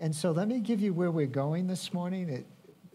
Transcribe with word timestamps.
And 0.00 0.14
so 0.14 0.30
let 0.30 0.46
me 0.46 0.60
give 0.60 0.80
you 0.80 0.94
where 0.94 1.10
we're 1.10 1.26
going 1.26 1.66
this 1.66 1.92
morning, 1.92 2.28
it, 2.28 2.46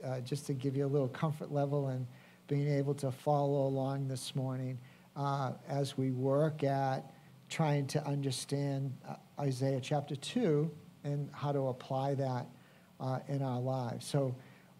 uh, 0.04 0.22
just 0.22 0.46
to 0.48 0.54
give 0.54 0.78
you 0.78 0.86
a 0.86 0.88
little 0.88 1.10
comfort 1.10 1.52
level 1.52 1.90
and 1.90 2.08
being 2.48 2.70
able 2.70 2.94
to 2.96 3.12
follow 3.12 3.68
along 3.68 4.08
this 4.08 4.36
morning 4.36 4.80
uh, 5.18 5.52
as 5.68 5.98
we 5.98 6.12
work 6.12 6.64
at 6.64 7.12
trying 7.50 7.88
to 7.88 8.06
understand 8.08 8.96
uh, 9.08 9.16
Isaiah 9.38 9.82
chapter 9.82 10.16
2 10.16 10.72
and 11.04 11.30
how 11.34 11.52
to 11.52 11.68
apply 11.68 12.16
that 12.16 12.48
uh, 13.02 13.20
in 13.28 13.42
our 13.42 13.60
lives. 13.60 14.06
So 14.06 14.34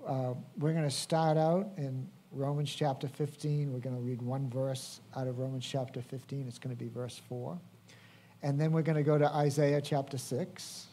uh, 0.08 0.34
we're 0.58 0.72
going 0.72 0.84
to 0.86 0.90
start 0.90 1.38
out 1.38 1.72
in 1.76 2.08
Romans 2.32 2.74
chapter 2.74 3.10
15. 3.10 3.74
We're 3.74 3.80
going 3.80 3.98
to 3.98 4.02
read 4.02 4.22
one 4.22 4.50
verse 4.50 5.02
out 5.14 5.28
of 5.28 5.40
Romans 5.40 5.66
chapter 5.70 6.02
15. 6.02 6.48
It's 6.48 6.58
going 6.58 6.74
to 6.74 6.82
be 6.82 6.90
verse 6.90 7.22
4. 7.28 7.60
And 8.44 8.60
then 8.60 8.72
we're 8.72 8.82
going 8.82 8.98
to 8.98 9.04
go 9.04 9.18
to 9.18 9.28
Isaiah 9.28 9.82
chapter 9.82 10.18
6 10.18 10.88
and 10.88 10.93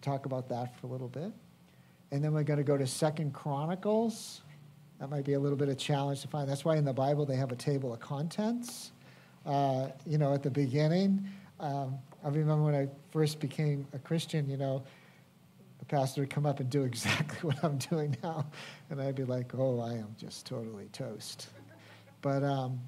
talk 0.00 0.26
about 0.26 0.48
that 0.48 0.78
for 0.78 0.86
a 0.86 0.90
little 0.90 1.08
bit. 1.08 1.32
And 2.10 2.24
then 2.24 2.32
we're 2.32 2.42
going 2.42 2.58
to 2.58 2.64
go 2.64 2.76
to 2.76 2.86
Second 2.86 3.32
Chronicles. 3.32 4.42
That 4.98 5.10
might 5.10 5.24
be 5.24 5.34
a 5.34 5.40
little 5.40 5.56
bit 5.56 5.68
of 5.68 5.78
challenge 5.78 6.22
to 6.22 6.28
find. 6.28 6.48
That's 6.48 6.64
why 6.64 6.76
in 6.76 6.84
the 6.84 6.92
Bible 6.92 7.24
they 7.24 7.36
have 7.36 7.52
a 7.52 7.56
table 7.56 7.92
of 7.92 8.00
contents. 8.00 8.92
Uh, 9.46 9.88
you 10.06 10.18
know, 10.18 10.34
at 10.34 10.42
the 10.42 10.50
beginning, 10.50 11.26
um, 11.60 11.98
I 12.22 12.28
remember 12.28 12.64
when 12.64 12.74
I 12.74 12.88
first 13.10 13.40
became 13.40 13.86
a 13.94 13.98
Christian, 13.98 14.48
you 14.48 14.56
know, 14.56 14.82
the 15.78 15.84
pastor 15.86 16.20
would 16.20 16.30
come 16.30 16.44
up 16.44 16.60
and 16.60 16.68
do 16.68 16.82
exactly 16.84 17.38
what 17.48 17.62
I'm 17.64 17.78
doing 17.78 18.16
now. 18.22 18.46
And 18.90 19.00
I'd 19.00 19.14
be 19.14 19.24
like, 19.24 19.54
oh, 19.54 19.80
I 19.80 19.92
am 19.92 20.14
just 20.18 20.46
totally 20.46 20.88
toast. 20.92 21.48
But 22.22 22.42
um, 22.42 22.80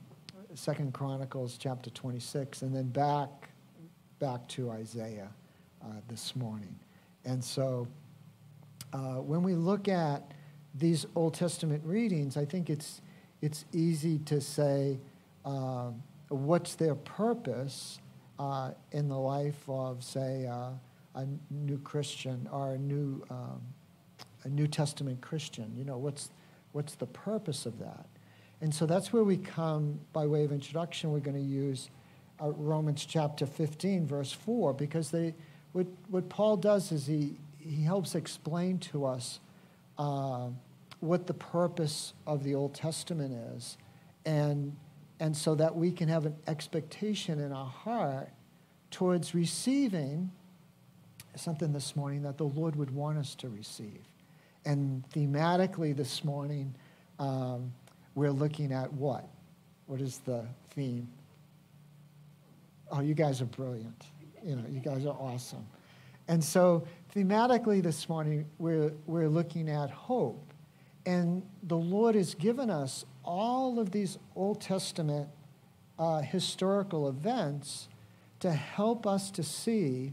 Second 0.55 0.93
Chronicles 0.93 1.57
chapter 1.59 1.89
26, 1.91 2.63
and 2.63 2.75
then 2.75 2.89
back, 2.89 3.49
back 4.19 4.47
to 4.49 4.71
Isaiah 4.71 5.31
uh, 5.83 5.87
this 6.09 6.37
morning. 6.37 6.79
And 7.25 7.43
so 7.43 7.87
uh, 8.93 9.17
when 9.17 9.43
we 9.43 9.55
look 9.55 9.89
at 9.89 10.33
these 10.75 11.07
Old 11.15 11.35
Testament 11.35 11.83
readings, 11.85 12.37
I 12.37 12.45
think 12.45 12.71
it's, 12.71 13.01
it's 13.41 13.65
easy 13.73 14.19
to 14.21 14.41
say 14.41 14.99
uh, 15.45 15.91
what's 16.29 16.75
their 16.75 16.95
purpose 16.95 17.99
uh, 18.39 18.71
in 18.91 19.09
the 19.09 19.19
life 19.19 19.63
of, 19.69 20.03
say, 20.03 20.47
uh, 20.47 20.71
a 21.15 21.27
new 21.51 21.79
Christian 21.79 22.49
or 22.51 22.73
a 22.73 22.79
new, 22.79 23.23
um, 23.31 23.61
a 24.45 24.49
New 24.49 24.67
Testament 24.67 25.21
Christian. 25.21 25.73
You 25.77 25.85
know, 25.85 25.99
what's, 25.99 26.31
what's 26.73 26.95
the 26.95 27.07
purpose 27.07 27.67
of 27.67 27.79
that? 27.79 28.07
And 28.61 28.75
so 28.75 28.87
that's 28.87 29.13
where 29.13 29.25
we 29.25 29.37
come, 29.37 30.01
by 30.13 30.27
way 30.27 30.45
of 30.45 30.53
introduction, 30.53 31.13
we're 31.13 31.21
going 31.21 31.37
to 31.37 31.43
use 31.43 31.91
uh, 32.41 32.51
Romans 32.51 33.05
chapter 33.05 33.45
15, 33.45 34.07
verse 34.07 34.33
4, 34.33 34.73
because 34.73 35.11
they, 35.11 35.35
what, 35.73 35.87
what 36.09 36.29
Paul 36.29 36.57
does 36.57 36.93
is 36.93 37.07
he, 37.07 37.37
he 37.59 37.83
helps 37.83 38.15
explain 38.15 38.79
to 38.79 39.07
us 39.07 39.41
uh, 39.99 40.49
what 41.01 41.27
the 41.27 41.35
purpose 41.35 42.13
of 42.27 42.45
the 42.45 42.55
Old 42.55 42.75
Testament 42.75 43.35
is. 43.55 43.77
And, 44.25 44.77
and 45.19 45.37
so 45.37 45.55
that 45.57 45.75
we 45.75 45.91
can 45.91 46.09
have 46.09 46.27
an 46.27 46.37
expectation 46.47 47.41
in 47.41 47.53
our 47.53 47.67
heart 47.67 48.31
towards 48.91 49.35
receiving 49.35 50.31
something 51.35 51.73
this 51.73 51.97
morning 51.97 52.23
that 52.23 52.37
the 52.37 52.45
Lord 52.45 52.77
would 52.77 52.91
want 52.91 53.19
us 53.19 53.35
to 53.37 53.49
receive. 53.49 54.03
And 54.65 55.03
thematically 55.11 55.97
this 55.97 56.25
morning, 56.25 56.75
um, 57.19 57.73
we're 58.15 58.31
looking 58.31 58.73
at 58.73 58.93
what? 58.93 59.27
What 59.87 60.01
is 60.01 60.19
the 60.19 60.47
theme? 60.71 61.09
Oh, 62.91 63.01
you 63.01 63.15
guys 63.15 63.41
are 63.41 63.47
brilliant. 63.47 64.05
You 64.45 64.57
know, 64.57 64.65
you 64.69 64.81
guys 64.81 65.07
are 65.07 65.17
awesome. 65.19 65.67
And 66.29 66.43
so, 66.43 66.87
thematically 67.15 67.83
this 67.83 68.09
morning, 68.09 68.47
we're, 68.59 68.93
we're 69.07 69.29
looking 69.29 69.69
at 69.69 69.91
hope. 69.91 70.53
And 71.05 71.43
the 71.63 71.77
Lord 71.77 72.15
has 72.15 72.35
given 72.35 72.71
us 72.71 73.05
all 73.25 73.79
of 73.79 73.91
these 73.91 74.19
Old 74.37 74.61
Testament 74.61 75.29
uh, 75.99 76.21
historical 76.21 77.09
events 77.09 77.89
to 78.41 78.53
help 78.53 79.07
us 79.07 79.31
to 79.33 79.43
see 79.43 80.13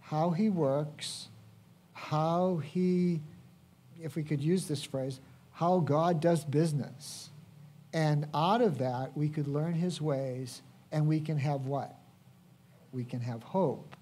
how 0.00 0.30
he 0.30 0.50
works, 0.50 1.28
how 1.92 2.56
he, 2.56 3.20
if 4.02 4.16
we 4.16 4.22
could 4.22 4.40
use 4.40 4.66
this 4.66 4.84
phrase, 4.84 5.20
how 5.52 5.78
God 5.78 6.20
does 6.20 6.44
business. 6.44 7.30
And 7.92 8.26
out 8.34 8.60
of 8.60 8.78
that, 8.78 9.16
we 9.16 9.28
could 9.28 9.46
learn 9.46 9.74
his 9.74 10.00
ways 10.00 10.62
and 10.90 11.06
we 11.06 11.20
can 11.20 11.38
have 11.38 11.66
what? 11.66 11.96
We 12.94 13.04
can 13.04 13.20
have 13.20 13.42
hope. 13.42 13.96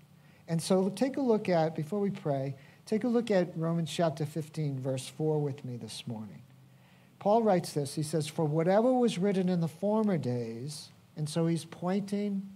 And 0.49 0.61
so 0.61 0.91
take 0.91 1.17
a 1.17 1.21
look 1.21 1.49
at, 1.49 1.75
before 1.75 1.99
we 1.99 2.11
pray, 2.11 2.55
take 2.87 3.05
a 3.05 3.09
look 3.09 3.31
at 3.31 3.57
Romans 3.57 3.91
chapter 3.91 4.27
15, 4.27 4.79
verse 4.81 5.09
4 5.09 5.39
with 5.39 5.65
me 5.65 5.77
this 5.77 6.07
morning. 6.07 6.43
Paul 7.19 7.43
writes 7.43 7.73
this. 7.73 7.95
He 7.95 8.03
says, 8.03 8.29
For 8.29 8.45
whatever 8.45 8.93
was 8.93 9.19
written 9.19 9.49
in 9.49 9.61
the 9.61 9.69
former 9.69 10.19
days, 10.19 10.91
and 11.17 11.29
so 11.29 11.47
he's 11.47 11.65
pointing, 11.65 12.49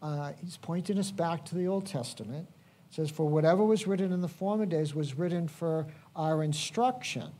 uh, 0.00 0.32
he's 0.40 0.56
pointing 0.56 0.98
us 0.98 1.10
back 1.10 1.44
to 1.46 1.54
the 1.54 1.66
Old 1.66 1.86
Testament 1.86 2.46
says, 2.92 3.10
For 3.10 3.26
whatever 3.26 3.64
was 3.64 3.86
written 3.86 4.12
in 4.12 4.20
the 4.20 4.28
former 4.28 4.66
days 4.66 4.94
was 4.94 5.16
written 5.16 5.48
for 5.48 5.86
our 6.14 6.42
instruction. 6.42 7.30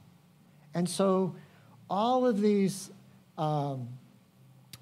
And 0.74 0.88
so 0.88 1.36
all 1.90 2.26
of 2.26 2.40
these 2.40 2.90
um, 3.36 3.88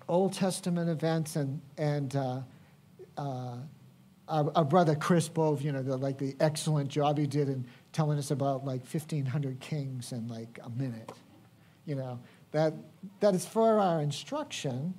Old 0.08 0.32
Testament 0.32 0.88
events 0.88 1.34
and, 1.34 1.60
and 1.76 2.14
uh, 2.14 2.40
uh, 3.20 3.56
our, 4.28 4.50
our, 4.56 4.64
brother 4.64 4.94
Chris 4.94 5.28
Bove, 5.28 5.60
you 5.60 5.72
know, 5.72 5.82
the, 5.82 5.96
like 5.96 6.16
the 6.16 6.34
excellent 6.40 6.88
job 6.88 7.18
he 7.18 7.26
did 7.26 7.48
in 7.48 7.66
telling 7.92 8.18
us 8.18 8.30
about 8.30 8.64
like 8.64 8.80
1,500 8.80 9.60
kings 9.60 10.12
in 10.12 10.26
like 10.26 10.58
a 10.64 10.70
minute, 10.70 11.12
you 11.84 11.94
know, 11.94 12.18
that, 12.52 12.72
that 13.20 13.34
is 13.34 13.44
for 13.44 13.78
our 13.78 14.00
instruction 14.00 14.94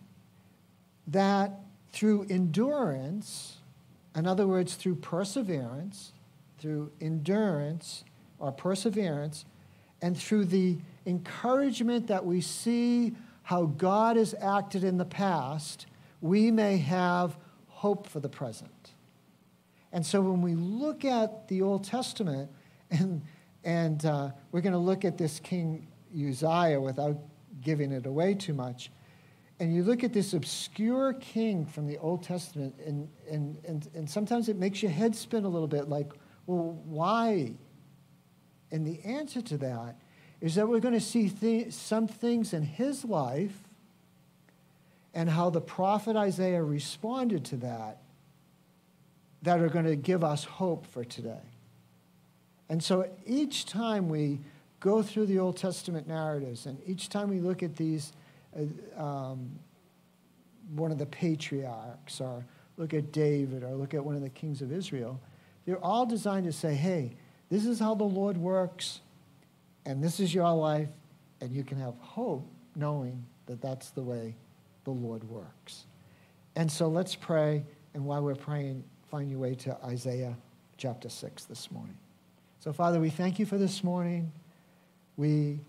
that 1.07 1.51
through 1.91 2.27
endurance, 2.29 3.57
in 4.15 4.27
other 4.27 4.45
words, 4.45 4.75
through 4.75 4.95
perseverance, 4.95 6.13
through 6.59 6.91
endurance 7.01 8.03
or 8.37 8.51
perseverance, 8.51 9.45
and 10.01 10.15
through 10.15 10.45
the 10.45 10.77
encouragement 11.07 12.07
that 12.07 12.23
we 12.23 12.39
see 12.39 13.15
how 13.43 13.65
God 13.65 14.15
has 14.15 14.35
acted 14.39 14.83
in 14.83 14.97
the 14.97 15.05
past, 15.05 15.87
we 16.21 16.51
may 16.51 16.77
have 16.77 17.35
hope 17.81 18.05
for 18.05 18.19
the 18.19 18.29
present. 18.29 18.91
And 19.91 20.05
so 20.05 20.21
when 20.21 20.43
we 20.43 20.53
look 20.53 21.03
at 21.03 21.47
the 21.47 21.63
Old 21.63 21.83
Testament, 21.83 22.51
and, 22.91 23.23
and 23.63 24.05
uh, 24.05 24.29
we're 24.51 24.61
going 24.61 24.73
to 24.73 24.77
look 24.77 25.03
at 25.03 25.17
this 25.17 25.39
King 25.39 25.87
Uzziah 26.13 26.79
without 26.79 27.17
giving 27.59 27.91
it 27.91 28.05
away 28.05 28.35
too 28.35 28.53
much, 28.53 28.91
and 29.59 29.73
you 29.75 29.83
look 29.83 30.03
at 30.03 30.13
this 30.13 30.33
obscure 30.33 31.13
king 31.13 31.65
from 31.65 31.87
the 31.87 31.97
Old 31.97 32.21
Testament, 32.21 32.75
and, 32.85 33.09
and, 33.27 33.57
and, 33.67 33.89
and 33.95 34.07
sometimes 34.07 34.47
it 34.47 34.57
makes 34.57 34.83
your 34.83 34.91
head 34.91 35.15
spin 35.15 35.43
a 35.43 35.49
little 35.49 35.67
bit 35.67 35.89
like, 35.89 36.11
well, 36.45 36.79
why? 36.85 37.53
And 38.71 38.85
the 38.85 39.01
answer 39.03 39.41
to 39.41 39.57
that 39.57 39.95
is 40.39 40.53
that 40.53 40.67
we're 40.67 40.79
going 40.79 40.93
to 40.93 40.99
see 40.99 41.29
th- 41.29 41.73
some 41.73 42.07
things 42.07 42.53
in 42.53 42.61
his 42.61 43.03
life 43.03 43.63
and 45.13 45.29
how 45.29 45.49
the 45.49 45.61
prophet 45.61 46.15
Isaiah 46.15 46.63
responded 46.63 47.45
to 47.45 47.57
that 47.57 47.97
that 49.41 49.59
are 49.59 49.69
going 49.69 49.85
to 49.85 49.95
give 49.95 50.23
us 50.23 50.43
hope 50.43 50.85
for 50.85 51.03
today. 51.03 51.41
And 52.69 52.81
so 52.83 53.09
each 53.25 53.65
time 53.65 54.07
we 54.07 54.39
go 54.79 55.01
through 55.01 55.25
the 55.25 55.39
Old 55.39 55.57
Testament 55.57 56.07
narratives 56.07 56.65
and 56.65 56.77
each 56.85 57.09
time 57.09 57.29
we 57.29 57.39
look 57.39 57.63
at 57.63 57.75
these 57.75 58.13
uh, 58.55 59.01
um, 59.01 59.59
one 60.75 60.91
of 60.91 60.97
the 60.97 61.05
patriarchs, 61.05 62.21
or 62.21 62.45
look 62.77 62.93
at 62.93 63.11
David, 63.11 63.63
or 63.63 63.71
look 63.71 63.93
at 63.93 64.03
one 64.03 64.15
of 64.15 64.21
the 64.21 64.29
kings 64.29 64.61
of 64.61 64.71
Israel. 64.71 65.19
They're 65.65 65.83
all 65.83 66.05
designed 66.05 66.45
to 66.45 66.53
say, 66.53 66.73
hey, 66.75 67.15
this 67.49 67.65
is 67.65 67.79
how 67.79 67.95
the 67.95 68.05
Lord 68.05 68.37
works, 68.37 69.01
and 69.85 70.03
this 70.03 70.19
is 70.19 70.33
your 70.33 70.51
life, 70.53 70.89
and 71.41 71.51
you 71.51 71.63
can 71.63 71.77
have 71.79 71.95
hope 71.99 72.47
knowing 72.75 73.25
that 73.47 73.61
that's 73.61 73.89
the 73.89 74.01
way 74.01 74.35
the 74.83 74.91
Lord 74.91 75.23
works. 75.23 75.85
And 76.55 76.71
so 76.71 76.87
let's 76.87 77.15
pray, 77.15 77.63
and 77.93 78.05
while 78.05 78.21
we're 78.21 78.35
praying, 78.35 78.83
find 79.09 79.29
your 79.29 79.39
way 79.39 79.55
to 79.55 79.77
Isaiah 79.85 80.35
chapter 80.77 81.09
6 81.09 81.45
this 81.45 81.71
morning. 81.71 81.97
So, 82.59 82.73
Father, 82.73 82.99
we 82.99 83.09
thank 83.09 83.39
you 83.39 83.45
for 83.45 83.57
this 83.57 83.83
morning. 83.83 84.31
We 85.17 85.59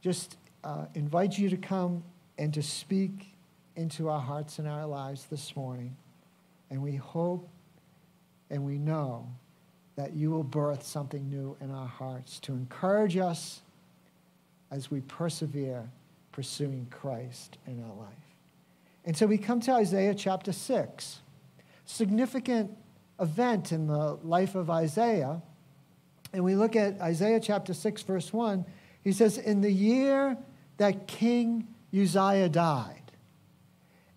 just 0.00 0.36
uh, 0.62 0.86
invite 0.94 1.38
you 1.38 1.48
to 1.50 1.56
come 1.56 2.02
and 2.38 2.52
to 2.54 2.62
speak 2.62 3.34
into 3.76 4.08
our 4.08 4.20
hearts 4.20 4.58
and 4.58 4.68
our 4.68 4.86
lives 4.86 5.26
this 5.26 5.56
morning. 5.56 5.96
And 6.70 6.82
we 6.82 6.96
hope 6.96 7.48
and 8.50 8.64
we 8.64 8.78
know 8.78 9.28
that 9.96 10.12
you 10.12 10.30
will 10.30 10.44
birth 10.44 10.84
something 10.84 11.28
new 11.28 11.56
in 11.60 11.70
our 11.70 11.86
hearts 11.86 12.38
to 12.40 12.52
encourage 12.52 13.16
us 13.16 13.62
as 14.70 14.90
we 14.90 15.00
persevere 15.02 15.88
pursuing 16.32 16.86
Christ 16.90 17.58
in 17.66 17.82
our 17.82 17.94
life. 17.94 18.23
And 19.04 19.16
so 19.16 19.26
we 19.26 19.38
come 19.38 19.60
to 19.60 19.72
Isaiah 19.72 20.14
chapter 20.14 20.52
6. 20.52 21.20
Significant 21.84 22.76
event 23.20 23.72
in 23.72 23.86
the 23.86 24.14
life 24.22 24.54
of 24.54 24.70
Isaiah 24.70 25.42
and 26.34 26.42
we 26.42 26.56
look 26.56 26.74
at 26.74 27.00
Isaiah 27.00 27.38
chapter 27.38 27.72
6, 27.72 28.02
verse 28.02 28.32
1, 28.32 28.66
he 29.02 29.12
says, 29.12 29.38
In 29.38 29.60
the 29.60 29.70
year 29.70 30.36
that 30.78 31.06
King 31.06 31.68
Uzziah 31.96 32.48
died. 32.48 33.12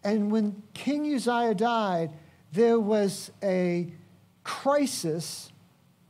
And 0.04 0.32
when 0.32 0.64
King 0.74 1.14
Uzziah 1.14 1.54
died, 1.54 2.10
there 2.52 2.80
was 2.80 3.32
a 3.44 3.94
crisis 4.44 5.52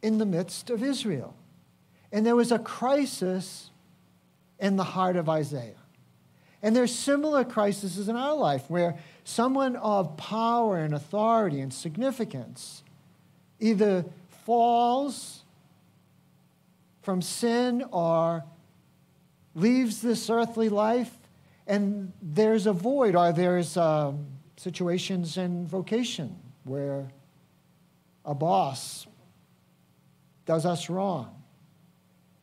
in 0.01 0.18
the 0.18 0.25
midst 0.25 0.69
of 0.69 0.81
Israel. 0.81 1.35
And 2.13 2.25
there 2.25 2.38
was 2.38 2.53
a 2.53 2.59
crisis 2.59 3.71
in 4.59 4.77
the 4.77 4.85
heart 4.85 5.18
of 5.18 5.27
Isaiah. 5.27 5.75
And 6.63 6.75
there's 6.75 6.94
similar 6.94 7.44
crises 7.44 8.09
in 8.09 8.15
our 8.15 8.36
life 8.36 8.69
where 8.69 8.98
someone 9.24 9.75
of 9.75 10.18
power 10.18 10.77
and 10.77 10.94
authority 10.94 11.62
and 11.62 11.74
significance 11.74 12.83
either 13.59 14.06
falls 14.45 15.44
from 17.01 17.21
sin 17.21 17.83
or 17.92 18.44
leaves 19.56 20.01
this 20.01 20.30
earthly 20.30 20.69
life 20.69 21.12
and 21.68 22.13
there's 22.21 22.65
a 22.65 22.74
void 22.74 23.15
or 23.15 23.31
there's 23.33 23.75
um, 23.75 24.25
situations 24.56 25.38
in 25.38 25.68
vocation 25.68 26.36
where 26.63 27.07
a 28.25 28.33
boss 28.33 29.07
does 30.45 30.65
us 30.65 30.89
wrong 30.89 31.44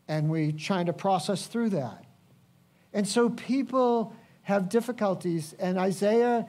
and 0.08 0.28
we're 0.28 0.52
trying 0.52 0.86
to 0.86 0.92
process 0.92 1.46
through 1.46 1.70
that 1.70 2.03
and 2.94 3.06
so 3.06 3.28
people 3.28 4.14
have 4.42 4.70
difficulties 4.70 5.54
and 5.58 5.78
isaiah 5.78 6.46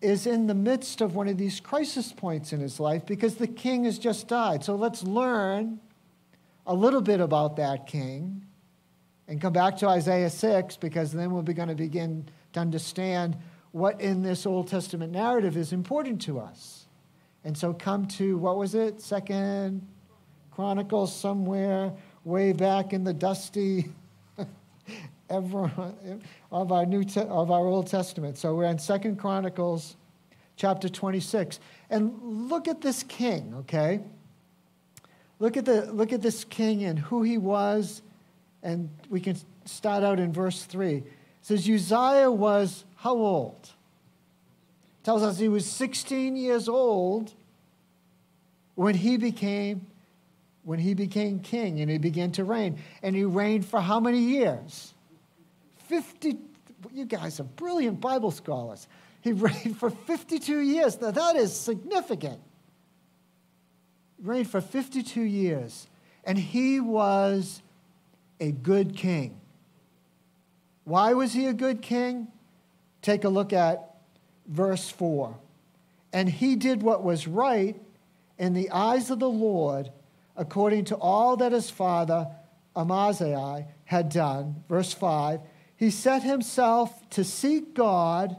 is 0.00 0.26
in 0.26 0.46
the 0.46 0.54
midst 0.54 1.00
of 1.00 1.16
one 1.16 1.26
of 1.26 1.36
these 1.36 1.58
crisis 1.58 2.12
points 2.12 2.52
in 2.52 2.60
his 2.60 2.78
life 2.78 3.04
because 3.06 3.36
the 3.36 3.48
king 3.48 3.84
has 3.84 3.98
just 3.98 4.28
died 4.28 4.62
so 4.62 4.76
let's 4.76 5.02
learn 5.02 5.80
a 6.66 6.74
little 6.74 7.00
bit 7.00 7.20
about 7.20 7.56
that 7.56 7.86
king 7.88 8.46
and 9.28 9.40
come 9.40 9.52
back 9.52 9.76
to 9.78 9.88
Isaiah 9.88 10.30
6 10.30 10.76
because 10.76 11.12
then 11.12 11.30
we'll 11.32 11.42
be 11.42 11.54
going 11.54 11.68
to 11.68 11.74
begin 11.74 12.28
to 12.52 12.60
understand 12.60 13.36
what 13.72 14.00
in 14.00 14.22
this 14.22 14.46
Old 14.46 14.68
Testament 14.68 15.12
narrative 15.12 15.56
is 15.56 15.72
important 15.72 16.20
to 16.22 16.38
us. 16.38 16.86
And 17.44 17.56
so 17.56 17.72
come 17.72 18.06
to, 18.08 18.38
what 18.38 18.56
was 18.56 18.74
it? 18.74 19.00
Second 19.00 19.86
Chronicles 20.50 21.14
somewhere 21.14 21.92
way 22.24 22.52
back 22.52 22.92
in 22.92 23.04
the 23.04 23.12
dusty 23.12 23.92
of 26.50 26.72
our 26.72 26.86
new 26.86 27.04
te- 27.04 27.20
of 27.20 27.50
our 27.50 27.66
Old 27.66 27.86
Testament. 27.88 28.38
So 28.38 28.54
we're 28.54 28.64
in 28.64 28.78
Second 28.78 29.16
Chronicles 29.16 29.96
chapter 30.56 30.88
26. 30.88 31.60
And 31.90 32.48
look 32.50 32.68
at 32.68 32.80
this 32.80 33.02
king, 33.02 33.54
okay? 33.60 34.00
Look 35.38 35.56
at, 35.56 35.66
the, 35.66 35.92
look 35.92 36.12
at 36.12 36.22
this 36.22 36.44
king 36.44 36.84
and 36.84 36.98
who 36.98 37.22
he 37.22 37.38
was. 37.38 38.02
And 38.62 38.88
we 39.10 39.20
can 39.20 39.36
start 39.64 40.02
out 40.02 40.18
in 40.18 40.32
verse 40.32 40.64
3. 40.64 40.96
It 40.96 41.04
says, 41.42 41.68
Uzziah 41.68 42.30
was 42.30 42.84
how 42.96 43.14
old? 43.14 43.70
Tells 45.04 45.22
us 45.22 45.38
he 45.38 45.48
was 45.48 45.70
16 45.70 46.36
years 46.36 46.68
old 46.68 47.32
when 48.74 48.94
he 48.94 49.16
became 49.16 49.86
when 50.64 50.80
he 50.80 50.94
became 50.94 51.38
king 51.38 51.80
and 51.80 51.88
he 51.88 51.96
began 51.96 52.32
to 52.32 52.42
reign. 52.42 52.76
And 53.00 53.14
he 53.14 53.22
reigned 53.22 53.64
for 53.64 53.80
how 53.80 54.00
many 54.00 54.18
years? 54.18 54.94
50 55.88 56.38
you 56.92 57.04
guys 57.04 57.40
are 57.40 57.44
brilliant 57.44 58.00
Bible 58.00 58.30
scholars. 58.30 58.86
He 59.22 59.32
reigned 59.32 59.78
for 59.78 59.90
52 59.90 60.60
years. 60.60 61.00
Now 61.00 61.10
that 61.10 61.36
is 61.36 61.54
significant 61.54 62.40
reigned 64.22 64.48
for 64.48 64.60
52 64.60 65.20
years, 65.20 65.86
and 66.24 66.38
he 66.38 66.80
was 66.80 67.62
a 68.40 68.50
good 68.50 68.96
king. 68.96 69.38
Why 70.84 71.14
was 71.14 71.32
he 71.32 71.46
a 71.46 71.52
good 71.52 71.82
king? 71.82 72.28
Take 73.02 73.24
a 73.24 73.28
look 73.28 73.52
at 73.52 73.96
verse 74.46 74.88
4. 74.88 75.36
And 76.12 76.28
he 76.28 76.56
did 76.56 76.82
what 76.82 77.02
was 77.02 77.26
right 77.26 77.76
in 78.38 78.54
the 78.54 78.70
eyes 78.70 79.10
of 79.10 79.18
the 79.18 79.28
Lord, 79.28 79.90
according 80.36 80.86
to 80.86 80.96
all 80.96 81.36
that 81.36 81.52
his 81.52 81.68
father 81.70 82.28
Amaziah 82.74 83.66
had 83.84 84.08
done. 84.08 84.64
Verse 84.68 84.92
5 84.92 85.40
He 85.76 85.90
set 85.90 86.22
himself 86.22 87.08
to 87.10 87.24
seek 87.24 87.74
God 87.74 88.36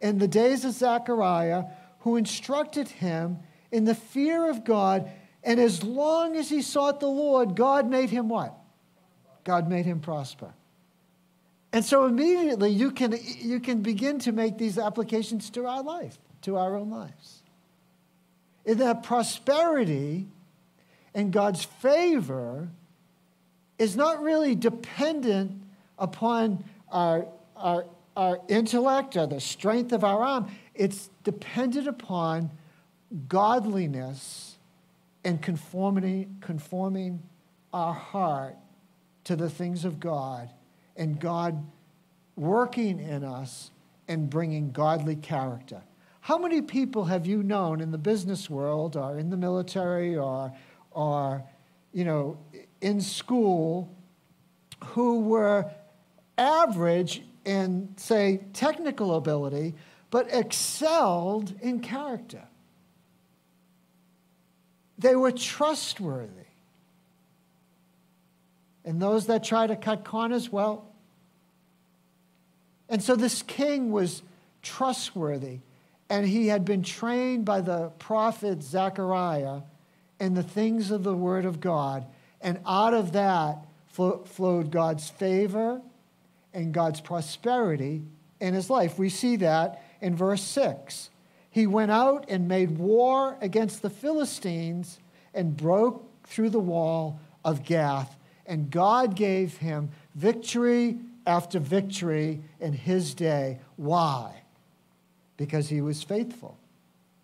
in 0.00 0.18
the 0.18 0.28
days 0.28 0.64
of 0.64 0.72
Zechariah, 0.72 1.64
who 2.00 2.16
instructed 2.16 2.88
him 2.88 3.38
in 3.70 3.84
the 3.84 3.94
fear 3.94 4.48
of 4.48 4.64
God. 4.64 5.10
And 5.44 5.60
as 5.60 5.82
long 5.82 6.36
as 6.36 6.48
he 6.48 6.62
sought 6.62 7.00
the 7.00 7.06
Lord, 7.06 7.54
God 7.54 7.88
made 7.88 8.10
him 8.10 8.28
what? 8.28 8.54
God 9.44 9.68
made 9.68 9.84
him 9.84 10.00
prosper. 10.00 10.52
And 11.72 11.84
so 11.84 12.06
immediately 12.06 12.70
you 12.70 12.90
can, 12.90 13.14
you 13.38 13.60
can 13.60 13.82
begin 13.82 14.18
to 14.20 14.32
make 14.32 14.58
these 14.58 14.78
applications 14.78 15.50
to 15.50 15.66
our 15.66 15.82
life, 15.82 16.18
to 16.42 16.56
our 16.56 16.76
own 16.76 16.90
lives. 16.90 17.42
In 18.64 18.78
that 18.78 19.02
prosperity 19.02 20.26
and 21.14 21.32
God's 21.32 21.64
favor 21.64 22.68
is 23.78 23.96
not 23.96 24.22
really 24.22 24.54
dependent 24.54 25.62
upon 26.00 26.64
our, 26.90 27.26
our, 27.54 27.86
our 28.16 28.40
intellect 28.48 29.16
or 29.16 29.26
the 29.26 29.40
strength 29.40 29.92
of 29.92 30.02
our 30.02 30.22
arm. 30.22 30.50
It's 30.74 31.10
dependent 31.22 31.86
upon 31.86 32.50
godliness 33.28 34.56
and 35.24 35.40
conformity, 35.40 36.28
conforming 36.40 37.22
our 37.72 37.94
heart 37.94 38.56
to 39.24 39.36
the 39.36 39.50
things 39.50 39.84
of 39.84 40.00
God 40.00 40.50
and 40.96 41.20
God 41.20 41.64
working 42.36 42.98
in 42.98 43.22
us 43.22 43.70
and 44.08 44.28
bringing 44.28 44.72
godly 44.72 45.16
character. 45.16 45.82
How 46.22 46.38
many 46.38 46.62
people 46.62 47.04
have 47.04 47.26
you 47.26 47.42
known 47.42 47.80
in 47.80 47.90
the 47.90 47.98
business 47.98 48.50
world 48.50 48.96
or 48.96 49.18
in 49.18 49.30
the 49.30 49.36
military 49.36 50.16
or, 50.16 50.52
or 50.90 51.44
you 51.92 52.04
know, 52.04 52.38
in 52.80 53.00
school 53.00 53.94
who 54.84 55.20
were 55.20 55.70
average 56.40 57.22
in, 57.44 57.94
say, 57.96 58.40
technical 58.52 59.14
ability, 59.14 59.74
but 60.10 60.26
excelled 60.32 61.52
in 61.60 61.80
character? 61.80 62.42
They 64.98 65.14
were 65.14 65.30
trustworthy. 65.30 66.32
And 68.84 69.00
those 69.00 69.26
that 69.26 69.44
try 69.44 69.66
to 69.66 69.76
cut 69.76 70.04
corners, 70.04 70.50
well. 70.50 70.86
And 72.88 73.02
so 73.02 73.14
this 73.14 73.42
king 73.42 73.92
was 73.92 74.22
trustworthy, 74.62 75.60
and 76.08 76.26
he 76.26 76.48
had 76.48 76.64
been 76.64 76.82
trained 76.82 77.44
by 77.44 77.60
the 77.60 77.90
prophet 77.98 78.62
Zechariah 78.62 79.60
in 80.18 80.34
the 80.34 80.42
things 80.42 80.90
of 80.90 81.04
the 81.04 81.14
Word 81.14 81.44
of 81.44 81.60
God. 81.60 82.06
And 82.40 82.58
out 82.66 82.94
of 82.94 83.12
that 83.12 83.64
flowed 83.92 84.70
God's 84.70 85.08
favor 85.08 85.80
and 86.52 86.72
God's 86.72 87.00
prosperity 87.00 88.02
in 88.40 88.54
his 88.54 88.70
life. 88.70 88.98
We 88.98 89.08
see 89.08 89.36
that 89.36 89.82
in 90.00 90.16
verse 90.16 90.42
6 90.42 91.10
he 91.50 91.66
went 91.66 91.90
out 91.90 92.26
and 92.28 92.46
made 92.46 92.78
war 92.78 93.36
against 93.40 93.82
the 93.82 93.90
Philistines 93.90 95.00
and 95.34 95.56
broke 95.56 96.06
through 96.24 96.50
the 96.50 96.60
wall 96.60 97.20
of 97.44 97.64
Gath. 97.64 98.16
And 98.46 98.70
God 98.70 99.16
gave 99.16 99.56
him 99.56 99.90
victory 100.14 100.98
after 101.26 101.58
victory 101.58 102.40
in 102.60 102.72
his 102.72 103.14
day. 103.14 103.58
Why? 103.76 104.42
Because 105.36 105.68
he 105.68 105.80
was 105.80 106.02
faithful. 106.02 106.56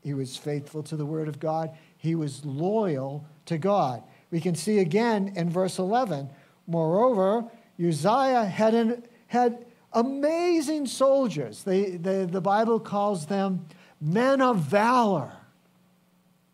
He 0.02 0.12
was 0.12 0.36
faithful 0.36 0.82
to 0.84 0.96
the 0.96 1.06
word 1.06 1.28
of 1.28 1.40
God, 1.40 1.70
he 1.96 2.14
was 2.14 2.44
loyal 2.44 3.24
to 3.46 3.58
God. 3.58 4.02
We 4.30 4.40
can 4.40 4.54
see 4.54 4.78
again 4.78 5.32
in 5.36 5.50
verse 5.50 5.78
11. 5.78 6.30
Moreover, 6.66 7.44
Uzziah 7.80 8.44
had, 8.44 8.74
an, 8.74 9.04
had 9.26 9.64
amazing 9.92 10.86
soldiers. 10.86 11.62
They, 11.62 11.92
they, 11.92 12.24
the 12.24 12.40
Bible 12.40 12.80
calls 12.80 13.26
them 13.26 13.66
men 14.00 14.40
of 14.40 14.58
valor. 14.58 15.32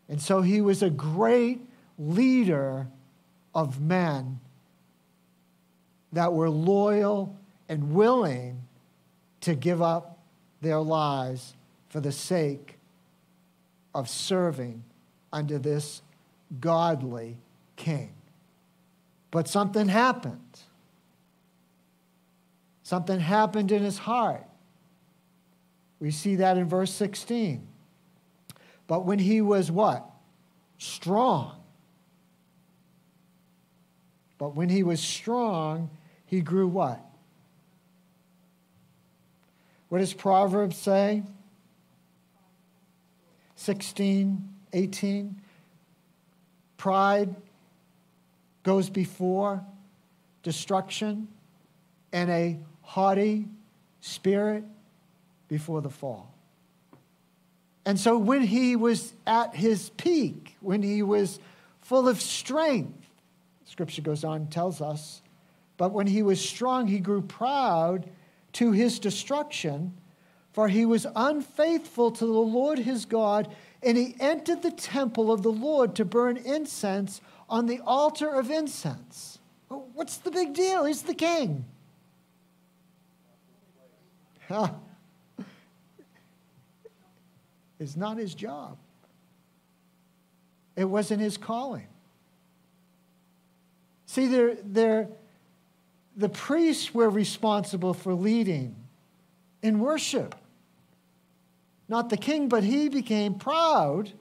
And 0.09 0.21
so 0.21 0.41
he 0.41 0.61
was 0.61 0.81
a 0.81 0.89
great 0.89 1.61
leader 1.97 2.87
of 3.53 3.81
men 3.81 4.39
that 6.11 6.33
were 6.33 6.49
loyal 6.49 7.35
and 7.67 7.93
willing 7.93 8.61
to 9.41 9.55
give 9.55 9.81
up 9.81 10.19
their 10.61 10.79
lives 10.79 11.55
for 11.89 11.99
the 11.99 12.11
sake 12.11 12.77
of 13.93 14.09
serving 14.09 14.83
under 15.31 15.57
this 15.57 16.01
godly 16.59 17.37
king. 17.75 18.13
But 19.31 19.47
something 19.47 19.87
happened. 19.87 20.39
Something 22.83 23.19
happened 23.19 23.71
in 23.71 23.81
his 23.81 23.97
heart. 23.97 24.45
We 25.99 26.11
see 26.11 26.35
that 26.35 26.57
in 26.57 26.67
verse 26.67 26.93
16. 26.93 27.65
But 28.87 29.05
when 29.05 29.19
he 29.19 29.41
was 29.41 29.71
what? 29.71 30.05
Strong. 30.77 31.55
But 34.37 34.55
when 34.55 34.67
he 34.67 34.83
was 34.83 34.99
strong, 34.99 35.89
he 36.25 36.41
grew 36.41 36.67
what? 36.67 36.99
What 39.87 39.99
does 39.99 40.13
Proverbs 40.13 40.75
say? 40.75 41.23
16, 43.55 44.49
18. 44.73 45.41
Pride 46.75 47.33
goes 48.63 48.89
before 48.89 49.63
destruction, 50.41 51.29
and 52.11 52.29
a 52.29 52.59
haughty 52.93 53.47
spirit 54.01 54.63
before 55.47 55.81
the 55.81 55.89
fall. 55.89 56.31
And 57.87 57.99
so 57.99 58.19
when 58.19 58.43
he 58.43 58.75
was 58.75 59.13
at 59.25 59.55
his 59.55 59.89
peak, 59.97 60.55
when 60.61 60.83
he 60.83 61.01
was 61.01 61.39
full 61.81 62.07
of 62.07 62.21
strength, 62.21 63.09
scripture 63.65 64.03
goes 64.03 64.23
on 64.23 64.45
tells 64.45 64.79
us, 64.79 65.23
but 65.77 65.91
when 65.91 66.05
he 66.05 66.21
was 66.21 66.39
strong, 66.39 66.85
he 66.85 66.99
grew 66.99 67.23
proud 67.23 68.07
to 68.53 68.73
his 68.73 68.99
destruction, 68.99 69.93
for 70.51 70.67
he 70.67 70.85
was 70.85 71.07
unfaithful 71.15 72.11
to 72.11 72.25
the 72.27 72.31
Lord 72.31 72.77
his 72.77 73.05
God, 73.05 73.51
and 73.81 73.97
he 73.97 74.15
entered 74.19 74.61
the 74.61 74.69
temple 74.69 75.31
of 75.31 75.41
the 75.41 75.51
Lord 75.51 75.95
to 75.95 76.05
burn 76.05 76.37
incense 76.37 77.21
on 77.49 77.65
the 77.65 77.79
altar 77.79 78.35
of 78.35 78.51
incense. 78.51 79.39
What's 79.67 80.17
the 80.17 80.29
big 80.29 80.53
deal? 80.53 80.85
He's 80.85 81.01
the 81.01 81.15
king. 81.15 81.65
It's 87.79 87.97
not 87.97 88.17
his 88.17 88.33
job. 88.33 88.77
It 90.75 90.85
wasn't 90.85 91.21
his 91.21 91.37
calling. 91.37 91.87
See, 94.05 94.27
they're, 94.27 94.55
they're, 94.63 95.07
the 96.15 96.29
priests 96.29 96.93
were 96.93 97.09
responsible 97.09 97.93
for 97.93 98.13
leading 98.13 98.75
in 99.61 99.79
worship. 99.79 100.35
Not 101.89 102.09
the 102.09 102.17
king, 102.17 102.47
but 102.47 102.63
he 102.63 102.89
became 102.89 103.35
proud 103.35 104.11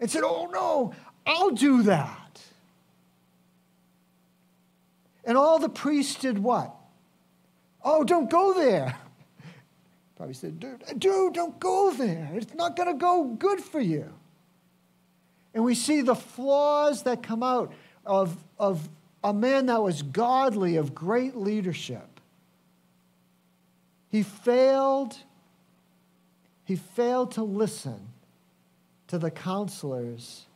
and 0.00 0.10
said, 0.10 0.22
Oh 0.24 0.46
no, 0.46 0.94
I'll 1.26 1.50
do 1.50 1.82
that. 1.82 2.40
And 5.24 5.36
all 5.36 5.58
the 5.58 5.68
priests 5.68 6.16
did 6.16 6.38
what? 6.38 6.74
Oh, 7.84 8.04
don't 8.04 8.30
go 8.30 8.54
there. 8.54 8.96
Probably 10.16 10.34
said, 10.34 10.60
dude, 10.60 10.84
dude, 10.98 11.34
don't 11.34 11.58
go 11.58 11.92
there. 11.92 12.30
It's 12.34 12.54
not 12.54 12.76
going 12.76 12.88
to 12.88 12.98
go 12.98 13.24
good 13.24 13.60
for 13.60 13.80
you. 13.80 14.12
And 15.52 15.64
we 15.64 15.74
see 15.74 16.02
the 16.02 16.14
flaws 16.14 17.02
that 17.04 17.22
come 17.22 17.42
out 17.42 17.72
of, 18.06 18.36
of 18.58 18.88
a 19.22 19.32
man 19.32 19.66
that 19.66 19.82
was 19.82 20.02
godly, 20.02 20.76
of 20.76 20.94
great 20.94 21.36
leadership. 21.36 22.20
He 24.10 24.22
failed, 24.22 25.16
he 26.64 26.76
failed 26.76 27.32
to 27.32 27.42
listen 27.42 28.08
to 29.08 29.18
the 29.18 29.30
counselors 29.30 30.46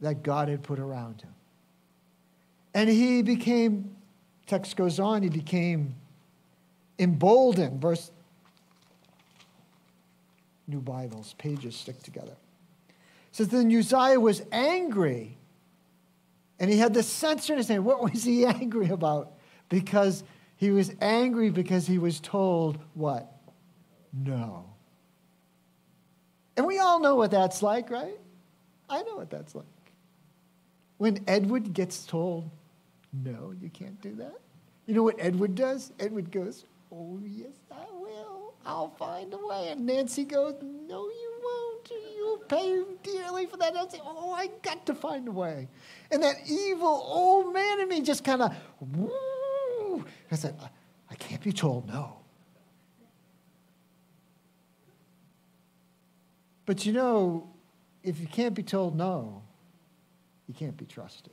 that 0.00 0.22
God 0.22 0.48
had 0.48 0.62
put 0.62 0.78
around 0.78 1.22
him. 1.22 1.34
And 2.74 2.88
he 2.88 3.22
became, 3.22 3.96
text 4.46 4.76
goes 4.76 5.00
on, 5.00 5.22
he 5.22 5.28
became 5.28 5.94
emboldened. 6.98 7.80
Verse, 7.80 8.10
New 10.66 10.80
Bibles, 10.80 11.34
pages 11.38 11.76
stick 11.76 12.02
together. 12.02 12.36
It 12.88 13.36
says, 13.36 13.48
Then 13.48 13.74
Uzziah 13.74 14.20
was 14.20 14.42
angry. 14.50 15.36
And 16.58 16.70
he 16.70 16.78
had 16.78 16.94
the 16.94 17.02
censer 17.02 17.52
in 17.52 17.58
his 17.58 17.68
hand. 17.68 17.84
What 17.84 18.02
was 18.02 18.24
he 18.24 18.46
angry 18.46 18.88
about? 18.88 19.32
Because 19.68 20.24
he 20.56 20.70
was 20.70 20.92
angry 21.00 21.50
because 21.50 21.86
he 21.86 21.98
was 21.98 22.18
told 22.20 22.78
what? 22.94 23.30
No. 24.12 24.64
And 26.56 26.66
we 26.66 26.78
all 26.78 27.00
know 27.00 27.14
what 27.14 27.30
that's 27.30 27.62
like, 27.62 27.90
right? 27.90 28.18
I 28.88 29.02
know 29.02 29.16
what 29.16 29.28
that's 29.28 29.54
like. 29.54 29.66
When 30.96 31.22
Edward 31.26 31.74
gets 31.74 32.06
told 32.06 32.50
no, 33.24 33.54
you 33.60 33.70
can't 33.70 34.00
do 34.00 34.14
that. 34.16 34.34
You 34.86 34.94
know 34.94 35.02
what 35.02 35.16
Edward 35.18 35.54
does? 35.54 35.92
Edward 35.98 36.30
goes, 36.30 36.64
Oh, 36.98 37.20
yes, 37.22 37.52
I 37.70 37.84
will. 37.92 38.54
I'll 38.64 38.88
find 38.88 39.32
a 39.34 39.36
way. 39.36 39.68
And 39.70 39.84
Nancy 39.84 40.24
goes, 40.24 40.54
No, 40.62 41.04
you 41.04 41.40
won't. 41.42 41.90
You'll 42.16 42.38
pay 42.38 42.82
dearly 43.02 43.46
for 43.46 43.58
that. 43.58 43.76
I 43.76 43.86
say, 43.88 44.00
Oh, 44.02 44.32
I 44.32 44.48
got 44.62 44.86
to 44.86 44.94
find 44.94 45.28
a 45.28 45.30
way. 45.30 45.68
And 46.10 46.22
that 46.22 46.36
evil 46.48 46.88
old 46.88 47.52
man 47.52 47.80
in 47.80 47.88
me 47.88 48.00
just 48.00 48.24
kind 48.24 48.42
of, 48.42 48.56
I 50.30 50.36
said, 50.36 50.56
I 51.10 51.14
can't 51.16 51.42
be 51.42 51.52
told 51.52 51.86
no. 51.86 52.16
But 56.64 56.86
you 56.86 56.92
know, 56.92 57.50
if 58.02 58.18
you 58.18 58.26
can't 58.26 58.54
be 58.54 58.62
told 58.62 58.96
no, 58.96 59.42
you 60.48 60.54
can't 60.54 60.76
be 60.76 60.86
trusted 60.86 61.32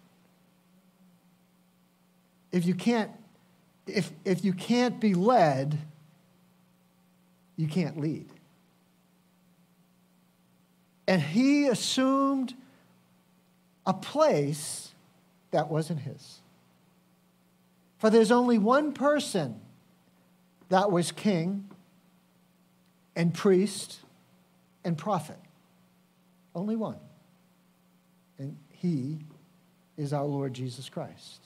if 2.53 2.65
you 2.67 2.75
can't 2.75 3.12
if, 3.87 4.11
if 4.23 4.45
you 4.45 4.53
can't 4.53 4.99
be 4.99 5.13
led, 5.13 5.77
you 7.55 7.67
can't 7.67 7.99
lead. 7.99 8.27
And 11.07 11.21
he 11.21 11.67
assumed 11.67 12.53
a 13.85 13.93
place 13.93 14.91
that 15.51 15.69
wasn't 15.69 15.99
his. 15.99 16.39
For 17.97 18.09
there's 18.09 18.31
only 18.31 18.57
one 18.57 18.93
person 18.93 19.59
that 20.69 20.91
was 20.91 21.11
king 21.11 21.69
and 23.15 23.33
priest 23.33 23.99
and 24.83 24.97
prophet. 24.97 25.37
Only 26.55 26.75
one. 26.75 26.97
And 28.37 28.57
he 28.71 29.19
is 29.97 30.13
our 30.13 30.25
Lord 30.25 30.53
Jesus 30.53 30.89
Christ. 30.89 31.41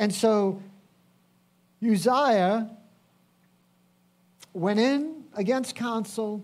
And 0.00 0.14
so 0.14 0.62
Uzziah 1.84 2.70
went 4.54 4.80
in 4.80 5.24
against 5.34 5.74
counsel, 5.74 6.42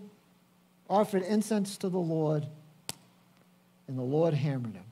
offered 0.87 1.23
incense 1.23 1.75
to 1.77 1.89
the 1.89 1.97
Lord, 1.97 2.45
and 3.87 3.97
the 3.97 4.03
Lord 4.03 4.35
hammered 4.35 4.75
him. 4.75 4.83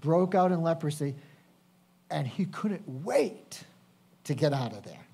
Broke 0.00 0.34
out 0.34 0.50
in 0.50 0.60
leprosy, 0.60 1.14
and 2.10 2.26
he 2.26 2.46
couldn't 2.46 2.82
wait 3.04 3.62
to 4.24 4.34
get 4.34 4.52
out 4.52 4.72
of 4.72 4.82
there. 4.82 5.06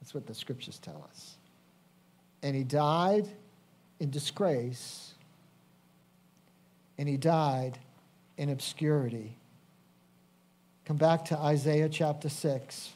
That's 0.00 0.14
what 0.14 0.28
the 0.28 0.34
scriptures 0.34 0.78
tell 0.78 1.04
us. 1.10 1.36
And 2.44 2.54
he 2.54 2.62
died 2.62 3.26
in 3.98 4.08
disgrace, 4.10 5.14
and 6.96 7.08
he 7.08 7.16
died 7.16 7.76
in 8.38 8.50
obscurity 8.50 9.36
Come 10.84 10.96
back 10.98 11.24
to 11.26 11.38
Isaiah 11.38 11.88
chapter 11.88 12.28
6. 12.28 12.92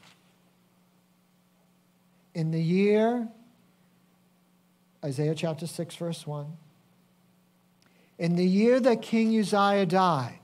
In 2.35 2.51
the 2.51 2.61
year, 2.61 3.27
Isaiah 5.05 5.35
chapter 5.35 5.67
6, 5.67 5.97
verse 5.97 6.27
1. 6.27 6.47
In 8.19 8.37
the 8.37 8.45
year 8.45 8.79
that 8.81 9.01
King 9.01 9.39
Uzziah 9.39 9.87
died, 9.87 10.39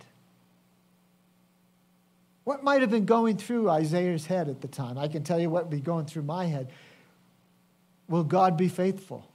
what 2.44 2.62
might 2.62 2.80
have 2.82 2.90
been 2.90 3.06
going 3.06 3.36
through 3.36 3.68
Isaiah's 3.68 4.26
head 4.26 4.48
at 4.48 4.60
the 4.60 4.68
time? 4.68 4.96
I 4.96 5.08
can 5.08 5.24
tell 5.24 5.40
you 5.40 5.50
what 5.50 5.64
would 5.64 5.70
be 5.70 5.80
going 5.80 6.06
through 6.06 6.22
my 6.22 6.46
head. 6.46 6.70
Will 8.08 8.24
God 8.24 8.56
be 8.56 8.68
faithful? 8.68 9.28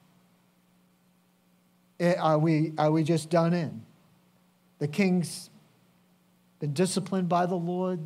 Eh, 2.00 2.16
are 2.20 2.38
we, 2.38 2.74
are 2.78 2.92
we 2.92 3.04
just 3.04 3.30
done 3.30 3.54
in? 3.54 3.84
The 4.78 4.88
king's 4.88 5.50
been 6.60 6.74
disciplined 6.74 7.30
by 7.30 7.46
the 7.46 7.56
Lord. 7.56 8.00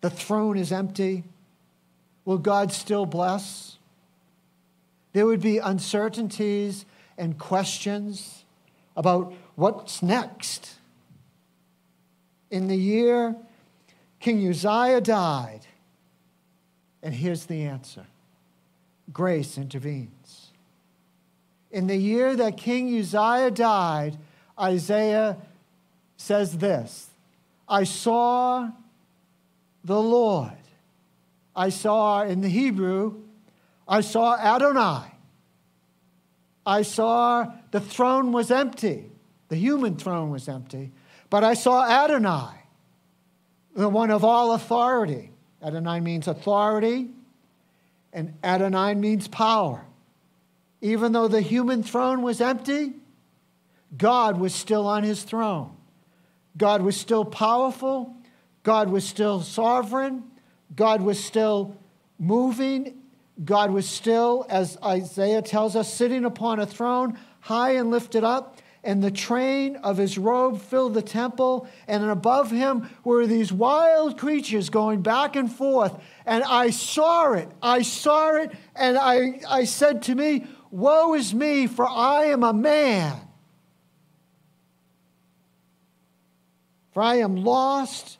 The 0.00 0.10
throne 0.10 0.58
is 0.58 0.72
empty. 0.72 1.24
Will 2.24 2.38
God 2.38 2.72
still 2.72 3.06
bless? 3.06 3.78
There 5.12 5.26
would 5.26 5.40
be 5.40 5.58
uncertainties 5.58 6.84
and 7.16 7.38
questions 7.38 8.44
about 8.96 9.32
what's 9.54 10.02
next. 10.02 10.74
In 12.50 12.68
the 12.68 12.76
year 12.76 13.34
King 14.20 14.46
Uzziah 14.48 15.00
died, 15.00 15.60
and 17.02 17.14
here's 17.14 17.46
the 17.46 17.62
answer 17.62 18.06
grace 19.12 19.56
intervenes. 19.56 20.50
In 21.70 21.86
the 21.86 21.96
year 21.96 22.34
that 22.36 22.56
King 22.56 22.98
Uzziah 22.98 23.50
died, 23.50 24.18
Isaiah 24.58 25.36
says 26.16 26.58
this 26.58 27.10
I 27.68 27.84
saw 27.84 28.70
the 29.84 30.00
Lord. 30.00 30.52
I 31.54 31.70
saw 31.70 32.22
in 32.22 32.42
the 32.42 32.48
Hebrew, 32.48 33.22
I 33.88 34.02
saw 34.02 34.36
Adonai. 34.36 35.12
I 36.66 36.82
saw 36.82 37.46
the 37.70 37.80
throne 37.80 38.32
was 38.32 38.50
empty, 38.50 39.10
the 39.48 39.56
human 39.56 39.96
throne 39.96 40.30
was 40.30 40.48
empty, 40.48 40.90
But 41.30 41.44
I 41.44 41.54
saw 41.54 41.84
Adonai, 41.88 42.54
the 43.74 43.88
one 43.88 44.10
of 44.10 44.24
all 44.24 44.52
authority. 44.52 45.30
Adonai 45.62 46.00
means 46.00 46.28
authority, 46.28 47.08
and 48.12 48.34
Adonai 48.42 48.94
means 48.94 49.28
power. 49.28 49.84
Even 50.80 51.12
though 51.12 51.28
the 51.28 51.40
human 51.40 51.82
throne 51.82 52.22
was 52.22 52.40
empty, 52.40 52.94
God 53.96 54.38
was 54.38 54.54
still 54.54 54.86
on 54.86 55.04
his 55.04 55.22
throne. 55.22 55.75
God 56.56 56.82
was 56.82 56.96
still 56.96 57.24
powerful. 57.24 58.16
God 58.62 58.90
was 58.90 59.06
still 59.06 59.42
sovereign. 59.42 60.24
God 60.74 61.02
was 61.02 61.22
still 61.22 61.76
moving. 62.18 63.02
God 63.44 63.70
was 63.70 63.86
still, 63.86 64.46
as 64.48 64.78
Isaiah 64.82 65.42
tells 65.42 65.76
us, 65.76 65.92
sitting 65.92 66.24
upon 66.24 66.58
a 66.58 66.66
throne, 66.66 67.18
high 67.40 67.72
and 67.72 67.90
lifted 67.90 68.24
up. 68.24 68.58
And 68.82 69.02
the 69.02 69.10
train 69.10 69.76
of 69.76 69.96
his 69.96 70.16
robe 70.16 70.60
filled 70.60 70.94
the 70.94 71.02
temple. 71.02 71.68
And 71.88 72.04
above 72.04 72.50
him 72.50 72.88
were 73.04 73.26
these 73.26 73.52
wild 73.52 74.18
creatures 74.18 74.70
going 74.70 75.02
back 75.02 75.34
and 75.36 75.52
forth. 75.52 76.00
And 76.24 76.44
I 76.44 76.70
saw 76.70 77.32
it. 77.32 77.48
I 77.60 77.82
saw 77.82 78.36
it. 78.36 78.52
And 78.76 78.96
I, 78.96 79.40
I 79.48 79.64
said 79.64 80.02
to 80.04 80.14
me, 80.14 80.46
Woe 80.70 81.14
is 81.14 81.34
me, 81.34 81.66
for 81.66 81.88
I 81.88 82.26
am 82.26 82.42
a 82.42 82.52
man. 82.52 83.25
For 86.96 87.02
I 87.02 87.16
am 87.16 87.36
lost, 87.44 88.16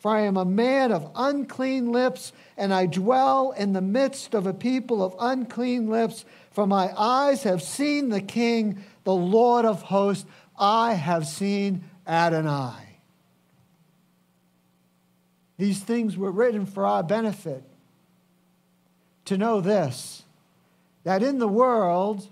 for 0.00 0.10
I 0.10 0.20
am 0.20 0.36
a 0.36 0.44
man 0.44 0.92
of 0.92 1.10
unclean 1.14 1.92
lips, 1.92 2.34
and 2.58 2.74
I 2.74 2.84
dwell 2.84 3.52
in 3.52 3.72
the 3.72 3.80
midst 3.80 4.34
of 4.34 4.46
a 4.46 4.52
people 4.52 5.02
of 5.02 5.16
unclean 5.18 5.88
lips. 5.88 6.26
For 6.50 6.66
my 6.66 6.92
eyes 6.94 7.44
have 7.44 7.62
seen 7.62 8.10
the 8.10 8.20
King, 8.20 8.84
the 9.04 9.14
Lord 9.14 9.64
of 9.64 9.80
hosts. 9.80 10.26
I 10.58 10.92
have 10.92 11.26
seen 11.26 11.84
Adonai. 12.06 12.98
These 15.56 15.80
things 15.80 16.18
were 16.18 16.30
written 16.30 16.66
for 16.66 16.84
our 16.84 17.02
benefit. 17.02 17.64
To 19.24 19.38
know 19.38 19.62
this 19.62 20.22
that 21.04 21.22
in 21.22 21.38
the 21.38 21.48
world 21.48 22.28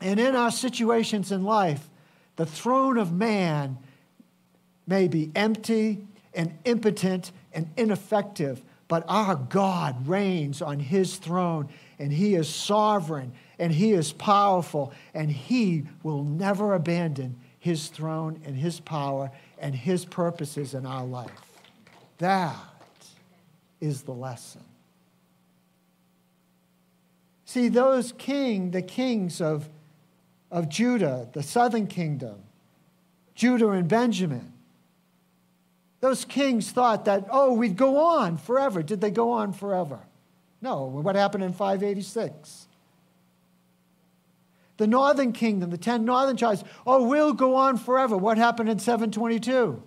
and 0.00 0.18
in 0.18 0.34
our 0.34 0.50
situations 0.50 1.30
in 1.30 1.44
life, 1.44 1.88
the 2.34 2.44
throne 2.44 2.98
of 2.98 3.12
man 3.12 3.78
may 4.92 5.08
be 5.08 5.30
empty 5.34 6.06
and 6.34 6.52
impotent 6.66 7.32
and 7.54 7.66
ineffective, 7.78 8.60
but 8.88 9.02
our 9.08 9.36
God 9.36 10.06
reigns 10.06 10.60
on 10.60 10.78
his 10.78 11.16
throne 11.16 11.66
and 11.98 12.12
he 12.12 12.34
is 12.34 12.46
sovereign 12.46 13.32
and 13.58 13.72
he 13.72 13.94
is 13.94 14.12
powerful 14.12 14.92
and 15.14 15.32
he 15.32 15.84
will 16.02 16.22
never 16.22 16.74
abandon 16.74 17.34
his 17.58 17.88
throne 17.88 18.38
and 18.44 18.54
his 18.54 18.80
power 18.80 19.30
and 19.58 19.74
his 19.74 20.04
purposes 20.04 20.74
in 20.74 20.84
our 20.84 21.06
life. 21.06 21.30
That 22.18 22.54
is 23.80 24.02
the 24.02 24.12
lesson. 24.12 24.60
See, 27.46 27.68
those 27.68 28.12
king, 28.12 28.72
the 28.72 28.82
kings 28.82 29.40
of, 29.40 29.70
of 30.50 30.68
Judah, 30.68 31.30
the 31.32 31.42
southern 31.42 31.86
kingdom, 31.86 32.42
Judah 33.34 33.70
and 33.70 33.88
Benjamin, 33.88 34.51
those 36.02 36.24
kings 36.24 36.72
thought 36.72 37.04
that, 37.04 37.28
oh, 37.30 37.54
we'd 37.54 37.76
go 37.76 37.96
on 37.96 38.36
forever. 38.36 38.82
Did 38.82 39.00
they 39.00 39.12
go 39.12 39.30
on 39.30 39.52
forever? 39.52 40.00
No. 40.60 40.84
What 40.84 41.14
happened 41.14 41.44
in 41.44 41.52
586? 41.52 42.66
The 44.78 44.88
northern 44.88 45.32
kingdom, 45.32 45.70
the 45.70 45.78
10 45.78 46.04
northern 46.04 46.36
tribes, 46.36 46.64
oh, 46.84 47.06
we'll 47.06 47.32
go 47.32 47.54
on 47.54 47.78
forever. 47.78 48.16
What 48.16 48.36
happened 48.36 48.68
in 48.68 48.80
722? 48.80 49.80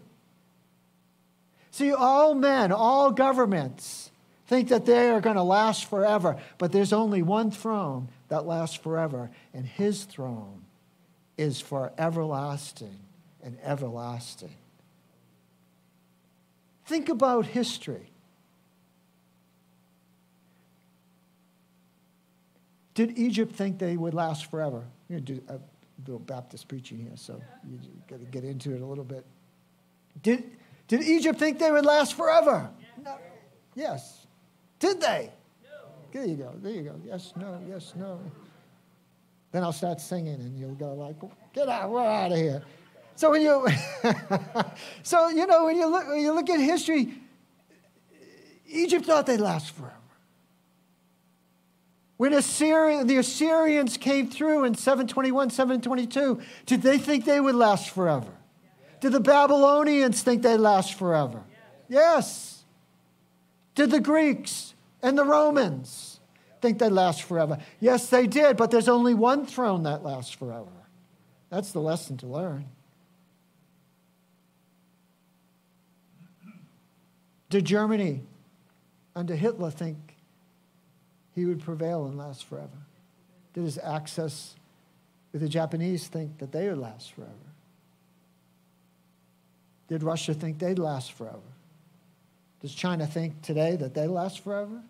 See, 1.71 1.91
all 1.91 2.33
men, 2.33 2.71
all 2.71 3.11
governments 3.11 4.09
think 4.47 4.69
that 4.69 4.85
they 4.85 5.09
are 5.09 5.19
going 5.19 5.35
to 5.35 5.43
last 5.43 5.89
forever, 5.89 6.37
but 6.57 6.71
there's 6.71 6.93
only 6.93 7.23
one 7.23 7.51
throne 7.51 8.07
that 8.29 8.45
lasts 8.45 8.77
forever, 8.77 9.31
and 9.53 9.65
his 9.65 10.05
throne 10.05 10.63
is 11.37 11.59
for 11.59 11.91
everlasting 11.97 12.99
and 13.43 13.57
everlasting. 13.65 14.55
Think 16.85 17.09
about 17.09 17.45
history. 17.45 18.11
Did 22.93 23.17
Egypt 23.17 23.53
think 23.53 23.77
they 23.77 23.97
would 23.97 24.13
last 24.13 24.49
forever? 24.49 24.83
I'm 25.09 25.17
going 25.17 25.25
to 25.25 25.33
uh, 25.33 25.35
do 25.35 25.41
a 25.53 26.01
little 26.11 26.19
Baptist 26.19 26.67
preaching 26.67 26.97
here, 26.97 27.11
so 27.15 27.41
you 27.69 27.79
got 28.07 28.19
to 28.19 28.25
get 28.25 28.43
into 28.43 28.73
it 28.73 28.81
a 28.81 28.85
little 28.85 29.03
bit. 29.03 29.25
Did, 30.23 30.43
did 30.87 31.03
Egypt 31.03 31.37
think 31.37 31.59
they 31.59 31.71
would 31.71 31.85
last 31.85 32.15
forever? 32.15 32.69
No. 33.03 33.17
Yes. 33.75 34.27
Did 34.79 35.01
they? 35.01 35.31
No. 35.63 35.69
There 36.13 36.25
you 36.25 36.35
go. 36.35 36.53
There 36.61 36.71
you 36.71 36.83
go. 36.83 36.95
Yes, 37.03 37.33
no, 37.35 37.59
yes, 37.67 37.93
no. 37.97 38.19
Then 39.51 39.63
I'll 39.63 39.73
start 39.73 39.99
singing, 39.99 40.35
and 40.35 40.57
you'll 40.57 40.75
go 40.75 40.93
like, 40.93 41.15
"Get 41.53 41.69
out! 41.69 41.89
We're 41.89 42.05
out 42.05 42.31
of 42.31 42.37
here." 42.37 42.61
So 43.15 43.31
when 43.31 43.41
you, 43.41 43.67
so 45.03 45.29
you 45.29 45.47
know 45.47 45.65
when 45.65 45.77
you 45.77 45.87
look 45.87 46.07
when 46.07 46.21
you 46.21 46.33
look 46.33 46.49
at 46.49 46.59
history, 46.59 47.13
Egypt 48.67 49.05
thought 49.05 49.25
they'd 49.25 49.39
last 49.39 49.71
forever. 49.71 49.95
When 52.17 52.33
Assyria, 52.33 53.03
the 53.03 53.17
Assyrians 53.17 53.97
came 53.97 54.29
through 54.29 54.63
in 54.63 54.75
721, 54.75 55.49
722, 55.49 56.41
did 56.65 56.81
they 56.81 56.97
think 56.97 57.25
they 57.25 57.41
would 57.41 57.55
last 57.55 57.89
forever? 57.89 58.31
Did 59.01 59.11
the 59.11 59.19
Babylonians 59.19 60.21
think 60.23 60.41
they'd 60.41 60.57
last 60.57 60.93
forever? 60.93 61.43
Yes. 61.89 62.63
Did 63.75 63.91
the 63.91 63.99
Greeks 63.99 64.73
and 65.01 65.17
the 65.17 65.25
Romans 65.25 66.21
think 66.61 66.79
they'd 66.79 66.89
last 66.89 67.23
forever? 67.23 67.57
Yes, 67.81 68.09
they 68.09 68.27
did, 68.27 68.55
but 68.55 68.71
there's 68.71 68.87
only 68.87 69.13
one 69.13 69.45
throne 69.45 69.83
that 69.83 70.01
lasts 70.01 70.31
forever. 70.31 70.71
That's 71.49 71.73
the 71.73 71.81
lesson 71.81 72.15
to 72.17 72.27
learn. 72.27 72.65
Did 77.49 77.65
Germany 77.65 78.21
under 79.15 79.35
Hitler 79.35 79.71
think 79.71 80.15
he 81.33 81.45
would 81.45 81.61
prevail 81.61 82.05
and 82.05 82.17
last 82.17 82.45
forever? 82.45 82.69
Did 83.53 83.63
his 83.63 83.77
Axis 83.77 84.55
with 85.31 85.41
the 85.41 85.49
Japanese 85.49 86.07
think 86.07 86.37
that 86.39 86.51
they 86.51 86.67
would 86.67 86.77
last 86.77 87.13
forever? 87.13 87.31
Did 89.87 90.01
Russia 90.01 90.33
think 90.33 90.59
they'd 90.59 90.79
last 90.79 91.11
forever? 91.13 91.39
Does 92.61 92.73
China 92.73 93.05
think 93.05 93.41
today 93.41 93.75
that 93.75 93.93
they 93.93 94.07
last 94.07 94.39
forever? 94.39 94.81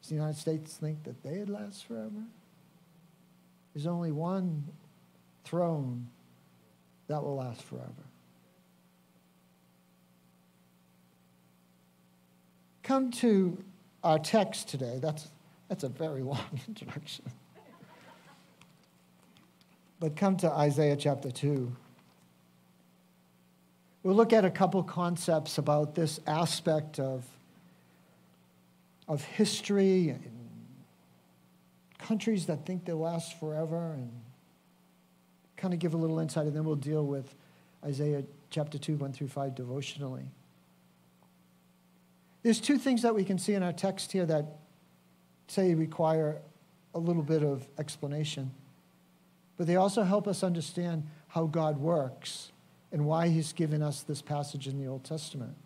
Does 0.00 0.08
the 0.08 0.14
United 0.14 0.38
States 0.38 0.74
think 0.74 1.04
that 1.04 1.22
they'd 1.22 1.48
last 1.48 1.84
forever? 1.84 2.24
There's 3.74 3.86
only 3.86 4.12
one 4.12 4.64
throne 5.44 6.06
that 7.08 7.22
will 7.22 7.36
last 7.36 7.62
forever. 7.62 8.03
Come 12.84 13.10
to 13.10 13.58
our 14.04 14.18
text 14.18 14.68
today. 14.68 14.98
That's, 15.00 15.28
that's 15.68 15.82
a 15.82 15.88
very 15.88 16.22
long 16.22 16.60
introduction. 16.68 17.24
but 19.98 20.14
come 20.14 20.36
to 20.36 20.50
Isaiah 20.50 20.96
chapter 20.96 21.30
2. 21.30 21.74
We'll 24.04 24.14
look 24.14 24.34
at 24.34 24.44
a 24.44 24.50
couple 24.50 24.82
concepts 24.82 25.56
about 25.56 25.94
this 25.94 26.20
aspect 26.26 27.00
of, 27.00 27.24
of 29.08 29.24
history 29.24 30.10
and 30.10 30.30
countries 31.98 32.44
that 32.46 32.66
think 32.66 32.84
they'll 32.84 32.98
last 32.98 33.40
forever 33.40 33.92
and 33.94 34.12
kind 35.56 35.72
of 35.72 35.80
give 35.80 35.94
a 35.94 35.96
little 35.96 36.18
insight, 36.18 36.46
and 36.46 36.54
then 36.54 36.64
we'll 36.64 36.74
deal 36.74 37.06
with 37.06 37.34
Isaiah 37.82 38.24
chapter 38.50 38.76
2, 38.76 38.96
1 38.96 39.12
through 39.14 39.28
5 39.28 39.54
devotionally. 39.54 40.26
There's 42.44 42.60
two 42.60 42.76
things 42.76 43.02
that 43.02 43.14
we 43.14 43.24
can 43.24 43.38
see 43.38 43.54
in 43.54 43.62
our 43.62 43.72
text 43.72 44.12
here 44.12 44.26
that 44.26 44.44
say 45.48 45.74
require 45.74 46.42
a 46.94 46.98
little 46.98 47.22
bit 47.22 47.42
of 47.42 47.66
explanation, 47.78 48.52
but 49.56 49.66
they 49.66 49.76
also 49.76 50.02
help 50.02 50.28
us 50.28 50.44
understand 50.44 51.04
how 51.28 51.46
God 51.46 51.78
works 51.78 52.52
and 52.92 53.06
why 53.06 53.28
He's 53.28 53.54
given 53.54 53.82
us 53.82 54.02
this 54.02 54.20
passage 54.20 54.68
in 54.68 54.78
the 54.78 54.86
Old 54.86 55.04
Testament. 55.04 55.56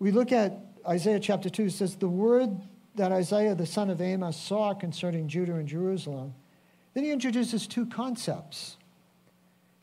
We 0.00 0.10
look 0.10 0.32
at 0.32 0.58
Isaiah 0.86 1.20
chapter 1.20 1.48
2, 1.48 1.66
it 1.66 1.72
says, 1.72 1.94
The 1.94 2.08
word 2.08 2.50
that 2.96 3.12
Isaiah 3.12 3.54
the 3.54 3.64
son 3.64 3.90
of 3.90 4.00
Amos 4.00 4.36
saw 4.36 4.74
concerning 4.74 5.28
Judah 5.28 5.54
and 5.54 5.68
Jerusalem. 5.68 6.34
Then 6.94 7.04
he 7.04 7.12
introduces 7.12 7.68
two 7.68 7.86
concepts. 7.86 8.76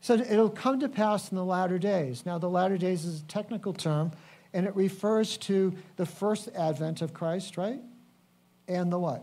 He 0.00 0.06
said, 0.06 0.20
It'll 0.20 0.50
come 0.50 0.80
to 0.80 0.88
pass 0.90 1.30
in 1.30 1.36
the 1.36 1.44
latter 1.44 1.78
days. 1.78 2.26
Now, 2.26 2.38
the 2.38 2.50
latter 2.50 2.76
days 2.76 3.06
is 3.06 3.22
a 3.22 3.24
technical 3.24 3.72
term 3.72 4.12
and 4.56 4.66
it 4.66 4.74
refers 4.74 5.36
to 5.36 5.74
the 5.96 6.06
first 6.06 6.48
advent 6.56 7.02
of 7.02 7.12
Christ, 7.12 7.58
right? 7.58 7.82
And 8.66 8.90
the 8.90 8.98
what? 8.98 9.22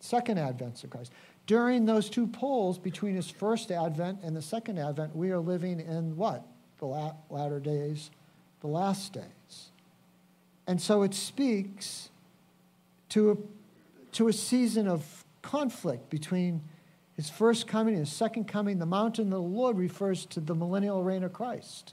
Second 0.00 0.38
advent 0.38 0.82
of 0.82 0.88
Christ. 0.88 1.12
During 1.46 1.84
those 1.84 2.08
two 2.08 2.26
poles 2.26 2.78
between 2.78 3.14
his 3.14 3.28
first 3.28 3.70
advent 3.70 4.20
and 4.22 4.34
the 4.34 4.40
second 4.40 4.78
advent, 4.78 5.14
we 5.14 5.32
are 5.32 5.38
living 5.38 5.80
in 5.80 6.16
what? 6.16 6.46
the 6.78 6.86
la- 6.86 7.14
latter 7.28 7.60
days, 7.60 8.10
the 8.62 8.68
last 8.68 9.12
days. 9.12 9.70
And 10.66 10.80
so 10.80 11.02
it 11.02 11.12
speaks 11.12 12.08
to 13.10 13.32
a, 13.32 13.36
to 14.12 14.28
a 14.28 14.32
season 14.32 14.88
of 14.88 15.26
conflict 15.42 16.08
between 16.08 16.62
his 17.16 17.28
first 17.28 17.66
coming 17.66 17.96
and 17.96 18.06
his 18.06 18.12
second 18.14 18.48
coming. 18.48 18.78
The 18.78 18.86
mountain 18.86 19.26
of 19.26 19.30
the 19.30 19.42
Lord 19.42 19.76
refers 19.76 20.24
to 20.26 20.40
the 20.40 20.54
millennial 20.54 21.02
reign 21.02 21.22
of 21.22 21.34
Christ. 21.34 21.92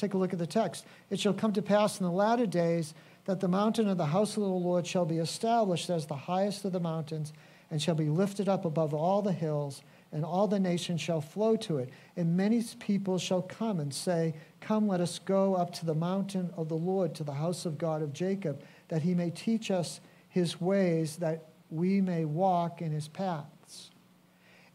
Take 0.00 0.14
a 0.14 0.18
look 0.18 0.32
at 0.32 0.38
the 0.38 0.46
text. 0.46 0.86
It 1.10 1.20
shall 1.20 1.34
come 1.34 1.52
to 1.52 1.60
pass 1.60 2.00
in 2.00 2.06
the 2.06 2.12
latter 2.12 2.46
days 2.46 2.94
that 3.26 3.40
the 3.40 3.48
mountain 3.48 3.86
of 3.86 3.98
the 3.98 4.06
house 4.06 4.34
of 4.36 4.42
the 4.42 4.48
Lord 4.48 4.86
shall 4.86 5.04
be 5.04 5.18
established 5.18 5.90
as 5.90 6.06
the 6.06 6.16
highest 6.16 6.64
of 6.64 6.72
the 6.72 6.80
mountains 6.80 7.34
and 7.70 7.82
shall 7.82 7.94
be 7.94 8.08
lifted 8.08 8.48
up 8.48 8.64
above 8.64 8.94
all 8.94 9.20
the 9.20 9.32
hills, 9.32 9.82
and 10.10 10.24
all 10.24 10.48
the 10.48 10.58
nations 10.58 11.02
shall 11.02 11.20
flow 11.20 11.54
to 11.54 11.76
it. 11.76 11.90
And 12.16 12.34
many 12.34 12.64
people 12.80 13.18
shall 13.18 13.42
come 13.42 13.78
and 13.78 13.92
say, 13.92 14.34
Come, 14.60 14.88
let 14.88 15.00
us 15.00 15.18
go 15.18 15.54
up 15.54 15.72
to 15.74 15.86
the 15.86 15.94
mountain 15.94 16.50
of 16.56 16.68
the 16.68 16.76
Lord, 16.76 17.14
to 17.16 17.24
the 17.24 17.34
house 17.34 17.66
of 17.66 17.76
God 17.76 18.00
of 18.00 18.14
Jacob, 18.14 18.62
that 18.88 19.02
he 19.02 19.14
may 19.14 19.30
teach 19.30 19.70
us 19.70 20.00
his 20.30 20.60
ways, 20.60 21.16
that 21.18 21.44
we 21.70 22.00
may 22.00 22.24
walk 22.24 22.80
in 22.80 22.90
his 22.90 23.06
paths. 23.06 23.90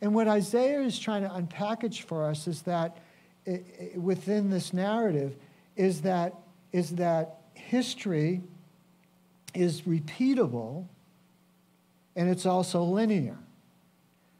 And 0.02 0.14
what 0.14 0.28
Isaiah 0.28 0.82
is 0.82 1.00
trying 1.00 1.24
to 1.24 1.30
unpackage 1.30 2.04
for 2.04 2.30
us 2.30 2.48
is 2.48 2.62
that 2.62 2.98
within 3.96 4.50
this 4.50 4.74
narrative 4.74 5.36
is 5.76 6.02
that, 6.02 6.34
is 6.72 6.92
that 6.96 7.38
history 7.54 8.42
is 9.54 9.82
repeatable 9.82 10.86
and 12.16 12.30
it's 12.30 12.46
also 12.46 12.84
linear. 12.84 13.38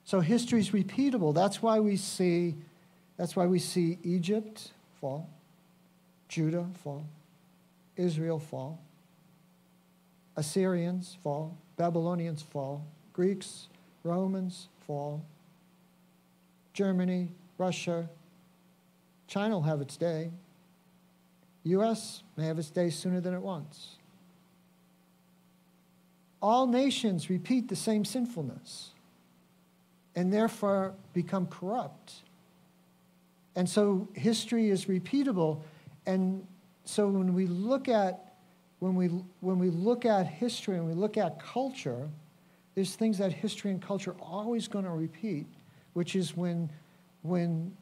So 0.06 0.20
history 0.20 0.60
is 0.60 0.70
repeatable. 0.70 1.34
That's 1.34 1.62
why 1.62 1.80
we 1.80 1.98
see, 1.98 2.56
that's 3.18 3.36
why 3.36 3.48
we 3.48 3.60
see 3.60 3.98
Egypt 4.04 4.72
fall, 5.02 5.30
Judah 6.28 6.68
fall, 6.84 7.06
Israel 7.98 8.40
fall, 8.40 8.80
Assyrians 10.36 11.18
fall, 11.24 11.58
Babylonians 11.78 12.42
fall, 12.42 12.86
Greeks, 13.14 13.68
Romans 14.04 14.68
fall, 14.86 15.24
Germany, 16.74 17.30
Russia, 17.58 18.10
China 19.28 19.56
will 19.56 19.64
have 19.64 19.82
its 19.82 19.98
day. 19.98 20.32
U.S. 21.64 22.24
may 22.38 22.46
have 22.46 22.60
its 22.60 22.70
day 22.70 22.90
sooner 22.90 23.20
than 23.20 23.34
it 23.34 23.42
wants. 23.42 23.98
All 26.42 26.68
nations 26.68 27.30
repeat 27.30 27.70
the 27.70 27.76
same 27.76 28.06
sinfulness 28.06 28.92
and 30.16 30.32
therefore 30.32 30.94
become 31.14 31.48
corrupt. 31.48 32.14
And 33.56 33.68
so 33.68 34.08
history 34.14 34.70
is 34.70 34.86
repeatable. 34.86 35.62
And 36.06 36.46
so 36.84 37.08
when 37.08 37.34
we 37.34 37.48
look 37.48 37.88
at 37.88 38.22
when 38.80 38.96
we 38.96 39.08
when 39.40 39.58
we 39.58 39.70
look 39.70 40.06
at 40.06 40.28
history 40.28 40.76
and 40.76 40.86
we 40.86 40.94
look 40.94 41.18
at 41.18 41.40
culture, 41.40 42.10
there's 42.76 42.96
things 42.96 43.18
that 43.18 43.32
history 43.34 43.72
and 43.72 43.82
culture 43.82 44.12
are 44.12 44.22
always 44.22 44.68
going 44.68 44.86
to 44.86 44.92
repeat, 44.92 45.48
which 45.94 46.16
is 46.16 46.36
when 46.36 46.70
when 47.24 47.76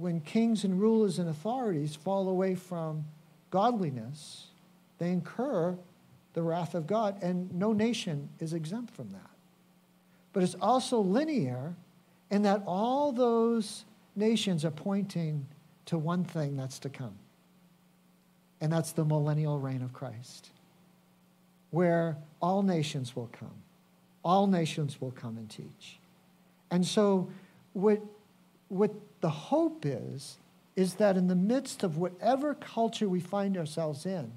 when 0.00 0.20
kings 0.20 0.64
and 0.64 0.80
rulers 0.80 1.18
and 1.18 1.28
authorities 1.28 1.94
fall 1.94 2.28
away 2.28 2.54
from 2.54 3.04
godliness, 3.50 4.46
they 4.98 5.10
incur 5.10 5.76
the 6.32 6.42
wrath 6.42 6.74
of 6.74 6.86
God, 6.86 7.22
and 7.22 7.52
no 7.52 7.72
nation 7.72 8.30
is 8.38 8.54
exempt 8.54 8.94
from 8.94 9.10
that. 9.10 9.30
But 10.32 10.42
it's 10.42 10.56
also 10.60 11.00
linear 11.00 11.74
in 12.30 12.42
that 12.42 12.62
all 12.66 13.12
those 13.12 13.84
nations 14.16 14.64
are 14.64 14.70
pointing 14.70 15.46
to 15.86 15.98
one 15.98 16.24
thing 16.24 16.56
that's 16.56 16.78
to 16.80 16.88
come, 16.88 17.14
and 18.60 18.72
that's 18.72 18.92
the 18.92 19.04
millennial 19.04 19.58
reign 19.58 19.82
of 19.82 19.92
Christ, 19.92 20.50
where 21.72 22.16
all 22.40 22.62
nations 22.62 23.14
will 23.14 23.28
come. 23.32 23.62
All 24.24 24.46
nations 24.46 25.00
will 25.00 25.10
come 25.10 25.36
and 25.36 25.50
teach. 25.50 25.98
And 26.70 26.86
so, 26.86 27.28
what, 27.72 28.00
what 28.70 28.94
the 29.20 29.28
hope 29.28 29.84
is, 29.84 30.38
is 30.76 30.94
that 30.94 31.16
in 31.16 31.26
the 31.26 31.34
midst 31.34 31.82
of 31.82 31.98
whatever 31.98 32.54
culture 32.54 33.08
we 33.08 33.20
find 33.20 33.58
ourselves 33.58 34.06
in, 34.06 34.32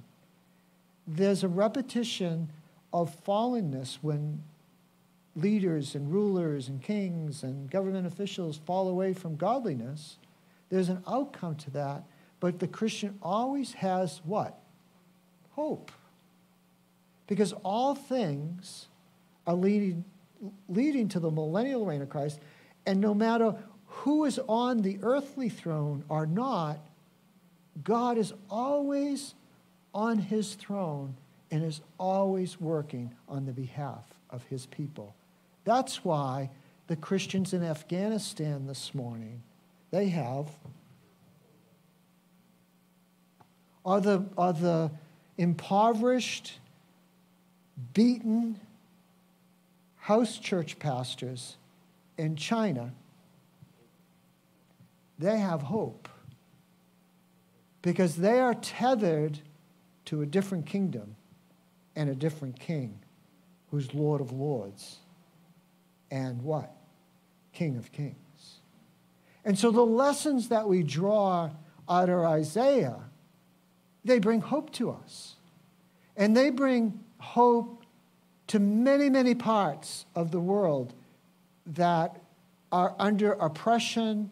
there's 1.07 1.43
a 1.43 1.47
repetition 1.47 2.49
of 2.91 3.15
fallenness 3.25 3.99
when 4.01 4.43
leaders 5.35 5.95
and 5.95 6.11
rulers 6.11 6.67
and 6.67 6.81
kings 6.81 7.43
and 7.43 7.69
government 7.69 8.05
officials 8.05 8.59
fall 8.65 8.89
away 8.89 9.13
from 9.13 9.35
godliness. 9.35 10.17
There's 10.69 10.89
an 10.89 11.03
outcome 11.07 11.55
to 11.57 11.71
that, 11.71 12.03
but 12.39 12.59
the 12.59 12.67
Christian 12.67 13.17
always 13.21 13.73
has 13.73 14.21
what? 14.25 14.59
Hope. 15.51 15.91
Because 17.27 17.53
all 17.63 17.95
things 17.95 18.87
are 19.45 19.55
leading, 19.55 20.03
leading 20.67 21.07
to 21.09 21.19
the 21.19 21.31
millennial 21.31 21.85
reign 21.85 22.01
of 22.01 22.09
Christ, 22.09 22.39
and 22.85 22.99
no 22.99 23.13
matter 23.13 23.55
who 23.97 24.25
is 24.25 24.39
on 24.47 24.81
the 24.81 24.97
earthly 25.01 25.49
throne 25.49 26.03
or 26.09 26.25
not, 26.25 26.79
God 27.83 28.17
is 28.17 28.33
always 28.49 29.35
on 29.93 30.17
his 30.17 30.55
throne 30.55 31.15
and 31.51 31.63
is 31.63 31.81
always 31.99 32.59
working 32.59 33.13
on 33.29 33.45
the 33.45 33.51
behalf 33.51 34.03
of 34.29 34.43
his 34.45 34.65
people. 34.65 35.15
That's 35.63 36.03
why 36.03 36.49
the 36.87 36.95
Christians 36.95 37.53
in 37.53 37.63
Afghanistan 37.63 38.65
this 38.67 38.93
morning, 38.95 39.41
they 39.91 40.09
have 40.09 40.47
are 43.85 44.01
the, 44.01 44.25
are 44.37 44.53
the 44.53 44.91
impoverished, 45.37 46.59
beaten 47.93 48.59
house 49.97 50.37
church 50.39 50.79
pastors 50.79 51.57
in 52.17 52.35
China, 52.35 52.91
they 55.19 55.37
have 55.39 55.61
hope 55.61 56.09
because 57.81 58.15
they 58.15 58.39
are 58.39 58.53
tethered 58.53 59.39
to 60.05 60.21
a 60.21 60.25
different 60.25 60.65
kingdom 60.65 61.15
and 61.95 62.09
a 62.09 62.15
different 62.15 62.59
king 62.59 62.99
who's 63.69 63.93
Lord 63.93 64.21
of 64.21 64.31
Lords 64.31 64.97
and 66.11 66.41
what? 66.41 66.71
King 67.53 67.77
of 67.77 67.91
Kings. 67.91 68.15
And 69.45 69.57
so 69.57 69.71
the 69.71 69.85
lessons 69.85 70.49
that 70.49 70.67
we 70.67 70.83
draw 70.83 71.51
out 71.89 72.09
of 72.09 72.23
Isaiah, 72.23 72.99
they 74.05 74.19
bring 74.19 74.41
hope 74.41 74.71
to 74.73 74.91
us. 74.91 75.35
And 76.15 76.37
they 76.37 76.49
bring 76.49 76.99
hope 77.19 77.83
to 78.47 78.59
many, 78.59 79.09
many 79.09 79.35
parts 79.35 80.05
of 80.15 80.31
the 80.31 80.39
world 80.39 80.93
that 81.65 82.21
are 82.71 82.95
under 82.99 83.33
oppression 83.33 84.29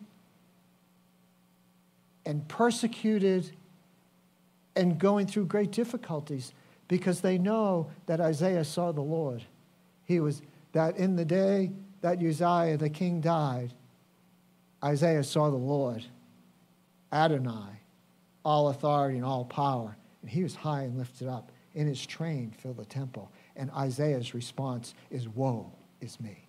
and 2.25 2.47
persecuted 2.47 3.51
and 4.75 4.99
going 4.99 5.27
through 5.27 5.45
great 5.45 5.71
difficulties 5.71 6.53
because 6.87 7.21
they 7.21 7.37
know 7.37 7.89
that 8.05 8.19
Isaiah 8.19 8.63
saw 8.63 8.91
the 8.91 9.01
Lord. 9.01 9.43
He 10.05 10.19
was 10.19 10.41
that 10.73 10.97
in 10.97 11.15
the 11.15 11.25
day 11.25 11.71
that 12.01 12.21
Uzziah 12.21 12.77
the 12.77 12.89
king 12.89 13.21
died, 13.21 13.73
Isaiah 14.83 15.23
saw 15.23 15.49
the 15.49 15.57
Lord, 15.57 16.03
Adonai, 17.11 17.81
all 18.43 18.69
authority 18.69 19.17
and 19.17 19.25
all 19.25 19.45
power, 19.45 19.95
and 20.21 20.29
he 20.29 20.43
was 20.43 20.55
high 20.55 20.83
and 20.83 20.97
lifted 20.97 21.27
up. 21.27 21.51
In 21.73 21.87
his 21.87 22.05
train 22.05 22.51
filled 22.51 22.77
the 22.77 22.85
temple. 22.85 23.31
And 23.55 23.71
Isaiah's 23.71 24.33
response 24.33 24.93
is, 25.09 25.29
Woe 25.29 25.71
is 26.01 26.19
me. 26.19 26.45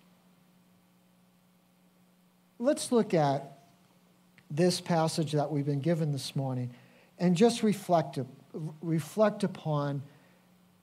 Let's 2.59 2.91
look 2.91 3.13
at 3.13 3.62
this 4.49 4.81
passage 4.81 5.31
that 5.33 5.51
we've 5.51 5.65
been 5.65 5.79
given 5.79 6.11
this 6.11 6.35
morning 6.35 6.71
and 7.17 7.35
just 7.35 7.63
reflect, 7.63 8.19
reflect 8.81 9.43
upon 9.43 10.01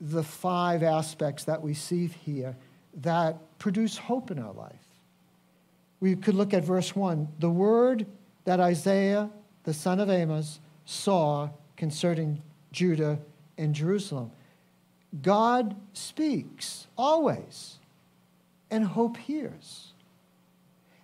the 0.00 0.22
five 0.22 0.82
aspects 0.82 1.44
that 1.44 1.60
we 1.60 1.74
see 1.74 2.06
here 2.06 2.56
that 2.94 3.36
produce 3.58 3.96
hope 3.96 4.30
in 4.30 4.38
our 4.38 4.52
life. 4.52 4.74
We 6.00 6.16
could 6.16 6.34
look 6.34 6.54
at 6.54 6.64
verse 6.64 6.96
1 6.96 7.28
the 7.38 7.50
word 7.50 8.06
that 8.44 8.58
Isaiah, 8.58 9.30
the 9.64 9.74
son 9.74 10.00
of 10.00 10.08
Amos, 10.08 10.60
saw 10.86 11.50
concerning 11.76 12.42
Judah 12.72 13.18
and 13.58 13.74
Jerusalem. 13.74 14.30
God 15.22 15.76
speaks 15.92 16.86
always, 16.96 17.78
and 18.70 18.84
hope 18.84 19.16
hears. 19.16 19.89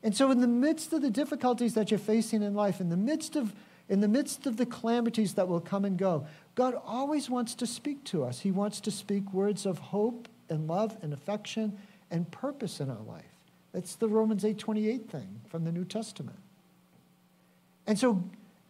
And 0.07 0.15
so, 0.17 0.31
in 0.31 0.41
the 0.41 0.47
midst 0.47 0.93
of 0.93 1.03
the 1.03 1.11
difficulties 1.11 1.75
that 1.75 1.91
you're 1.91 1.99
facing 1.99 2.45
in 2.45 2.55
life, 2.55 2.81
in 2.81 2.91
the 2.91 2.97
midst 2.97 3.35
of 3.35 3.53
in 3.89 3.99
the 3.99 4.07
midst 4.07 4.47
of 4.47 4.57
the 4.57 4.65
calamities 4.65 5.35
that 5.35 5.49
will 5.49 5.59
come 5.59 5.85
and 5.85 5.99
go, 5.99 6.29
God 6.55 6.81
always 6.87 7.29
wants 7.29 7.57
to 7.57 7.67
speak 7.67 8.05
to 8.05 8.23
us. 8.23 8.39
He 8.39 8.53
wants 8.53 8.79
to 8.83 8.93
speak 8.93 9.33
words 9.33 9.67
of 9.67 9.79
hope 9.79 10.29
and 10.49 10.69
love 10.69 10.97
and 11.03 11.13
affection 11.13 11.77
and 12.09 12.31
purpose 12.31 12.79
in 12.79 12.89
our 12.89 13.03
life. 13.03 13.25
That's 13.73 13.97
the 13.97 14.07
Romans 14.07 14.45
8:28 14.45 15.11
thing 15.11 15.41
from 15.49 15.65
the 15.65 15.73
New 15.73 15.85
Testament. 15.85 16.39
And 17.85 17.99
so 17.99 18.23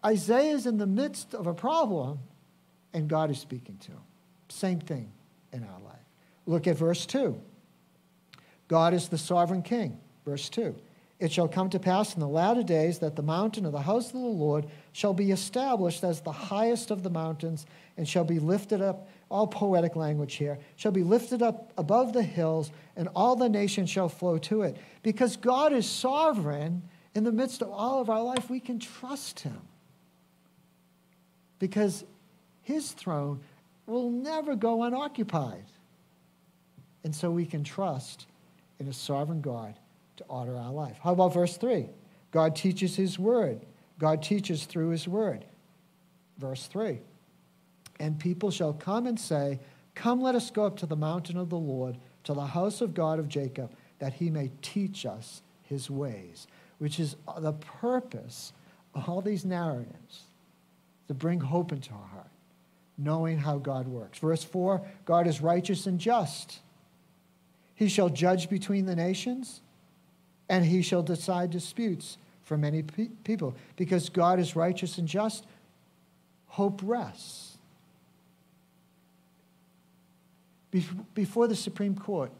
Isaiah 0.03 0.55
is 0.55 0.67
in 0.67 0.79
the 0.79 0.87
midst 0.87 1.35
of 1.35 1.47
a 1.47 1.53
problem, 1.53 2.19
and 2.95 3.11
God 3.11 3.31
is 3.31 3.39
speaking 3.39 3.77
to 3.81 3.93
him. 3.93 4.05
Same 4.49 4.81
thing 4.81 5.13
in 5.53 5.65
our 5.65 5.81
life. 5.81 6.07
Look 6.47 6.67
at 6.67 6.79
verse 6.79 7.05
2. 7.05 7.39
God 8.69 8.95
is 8.95 9.11
the 9.11 9.19
sovereign 9.19 9.61
king. 9.61 10.01
Verse 10.25 10.49
2. 10.49 10.75
It 11.19 11.33
shall 11.33 11.49
come 11.49 11.71
to 11.71 11.79
pass 11.79 12.15
in 12.15 12.21
the 12.21 12.29
latter 12.29 12.63
days 12.63 12.99
that 12.99 13.17
the 13.17 13.23
mountain 13.23 13.65
of 13.65 13.73
the 13.73 13.81
house 13.81 14.09
of 14.09 14.13
the 14.13 14.19
Lord 14.19 14.67
shall 14.93 15.15
be 15.15 15.31
established 15.31 16.05
as 16.05 16.21
the 16.21 16.33
highest 16.33 16.91
of 16.91 17.03
the 17.03 17.11
mountains 17.11 17.65
and 17.97 18.07
shall 18.07 18.25
be 18.25 18.39
lifted 18.39 18.83
up, 18.83 19.09
all 19.31 19.47
poetic 19.47 19.97
language 19.97 20.35
here, 20.35 20.59
shall 20.77 20.93
be 20.93 21.03
lifted 21.03 21.41
up 21.41 21.73
above 21.79 22.13
the 22.13 22.23
hills, 22.23 22.71
and 22.97 23.09
all 23.17 23.35
the 23.35 23.49
nations 23.49 23.89
shall 23.89 24.11
flow 24.11 24.37
to 24.37 24.61
it. 24.61 24.77
Because 25.03 25.37
God 25.39 25.73
is 25.73 25.89
sovereign 25.89 26.83
in 27.15 27.25
the 27.25 27.33
midst 27.33 27.63
of 27.63 27.71
all 27.71 28.03
of 28.03 28.11
our 28.11 28.23
life, 28.23 28.51
we 28.51 28.61
can 28.61 28.79
trust 28.79 29.41
Him. 29.41 29.63
Because 31.59 32.05
His 32.63 32.93
throne 32.93 33.41
will 33.87 34.11
never 34.11 34.55
go 34.55 34.83
unoccupied. 34.83 35.65
And 37.05 37.15
so 37.15 37.31
we 37.31 37.47
can 37.47 37.65
trust 37.65 38.27
in 38.79 38.87
a 38.87 38.93
sovereign 38.93 39.41
God 39.41 39.77
to 40.17 40.25
order 40.25 40.57
our 40.57 40.73
life. 40.73 40.99
How 41.03 41.13
about 41.13 41.35
verse 41.35 41.57
3? 41.57 41.89
God 42.31 42.57
teaches 42.57 42.97
his 42.97 43.19
word. 43.19 43.65
God 43.99 44.23
teaches 44.23 44.65
through 44.65 44.91
his 44.91 45.09
word. 45.09 45.45
Verse 46.39 46.67
3 46.67 47.01
And 47.99 48.19
people 48.19 48.51
shall 48.51 48.73
come 48.73 49.07
and 49.07 49.19
say, 49.19 49.61
Come, 49.95 50.21
let 50.21 50.35
us 50.35 50.51
go 50.51 50.65
up 50.65 50.77
to 50.79 50.87
the 50.87 50.97
mountain 50.97 51.39
of 51.39 51.49
the 51.49 51.59
Lord, 51.59 51.97
to 52.25 52.35
the 52.35 52.47
house 52.47 52.81
of 52.81 52.93
God 52.93 53.19
of 53.19 53.29
Jacob, 53.29 53.73
that 53.99 54.15
he 54.15 54.31
may 54.31 54.51
teach 54.61 55.07
us 55.07 55.41
his 55.63 55.91
ways, 55.91 56.47
which 56.79 57.01
is 57.01 57.17
the 57.39 57.55
purpose 57.55 58.53
of 58.95 59.09
all 59.09 59.23
these 59.23 59.45
narratives 59.45 60.25
to 61.09 61.15
bring 61.15 61.41
hope 61.41 61.73
into 61.73 61.93
our 61.93 62.09
heart, 62.09 62.31
knowing 62.99 63.39
how 63.39 63.59
God 63.59 63.89
works. 63.89 64.19
Verse 64.19 64.45
4 64.45 64.83
God 65.05 65.27
is 65.27 65.41
righteous 65.41 65.87
and 65.87 65.99
just. 65.99 66.61
He 67.75 67.89
shall 67.89 68.09
judge 68.09 68.49
between 68.49 68.87
the 68.87 68.97
nations 68.97 69.61
and 70.49 70.65
he 70.65 70.83
shall 70.83 71.03
decide 71.03 71.51
disputes 71.51 72.19
for 72.43 72.57
many 72.57 72.83
pe- 72.83 73.09
people. 73.25 73.55
Because 73.77 74.09
God 74.09 74.39
is 74.39 74.55
righteous 74.55 74.99
and 74.99 75.09
just, 75.09 75.45
hope 76.47 76.81
rests. 76.83 77.57
before 81.15 81.49
the 81.49 81.57
Supreme 81.57 81.95
Court 81.95 82.31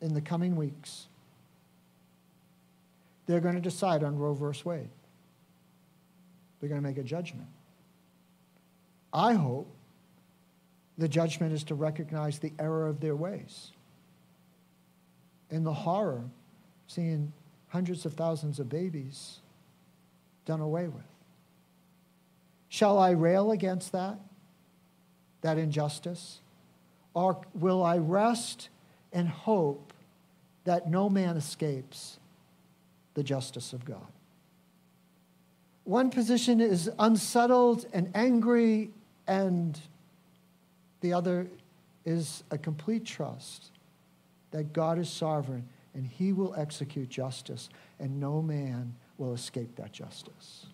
in 0.00 0.12
the 0.12 0.20
coming 0.20 0.56
weeks, 0.56 1.06
they're 3.26 3.40
going 3.40 3.54
to 3.54 3.60
decide 3.60 4.02
on 4.02 4.18
Roe 4.18 4.34
v. 4.34 4.60
Wade. 4.64 4.90
They're 6.60 6.68
going 6.68 6.80
to 6.80 6.86
make 6.86 6.98
a 6.98 7.02
judgment. 7.02 7.48
I 9.12 9.34
hope 9.34 9.68
the 10.98 11.08
judgment 11.08 11.52
is 11.52 11.64
to 11.64 11.74
recognize 11.74 12.38
the 12.38 12.52
error 12.58 12.86
of 12.86 13.00
their 13.00 13.16
ways 13.16 13.70
and 15.50 15.64
the 15.66 15.72
horror 15.72 16.24
seeing 16.86 17.32
hundreds 17.68 18.04
of 18.04 18.14
thousands 18.14 18.58
of 18.58 18.68
babies 18.68 19.38
done 20.44 20.60
away 20.60 20.88
with. 20.88 21.04
Shall 22.68 22.98
I 22.98 23.10
rail 23.10 23.50
against 23.50 23.92
that, 23.92 24.18
that 25.42 25.58
injustice? 25.58 26.40
Or 27.14 27.40
will 27.54 27.82
I 27.82 27.98
rest 27.98 28.68
and 29.12 29.28
hope 29.28 29.92
that 30.64 30.88
no 30.88 31.08
man 31.08 31.36
escapes 31.36 32.18
the 33.14 33.22
justice 33.22 33.72
of 33.72 33.84
God? 33.84 34.06
One 35.84 36.10
position 36.10 36.60
is 36.60 36.90
unsettled 36.98 37.86
and 37.92 38.10
angry, 38.14 38.90
and 39.26 39.78
the 41.00 41.12
other 41.12 41.48
is 42.04 42.44
a 42.50 42.58
complete 42.58 43.04
trust 43.04 43.70
that 44.52 44.72
God 44.72 44.98
is 44.98 45.10
sovereign 45.10 45.68
and 45.94 46.06
he 46.06 46.32
will 46.32 46.54
execute 46.56 47.08
justice, 47.08 47.68
and 47.98 48.18
no 48.18 48.40
man 48.40 48.94
will 49.18 49.34
escape 49.34 49.76
that 49.76 49.92
justice. 49.92 50.66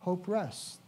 Hope 0.00 0.28
rests 0.28 0.78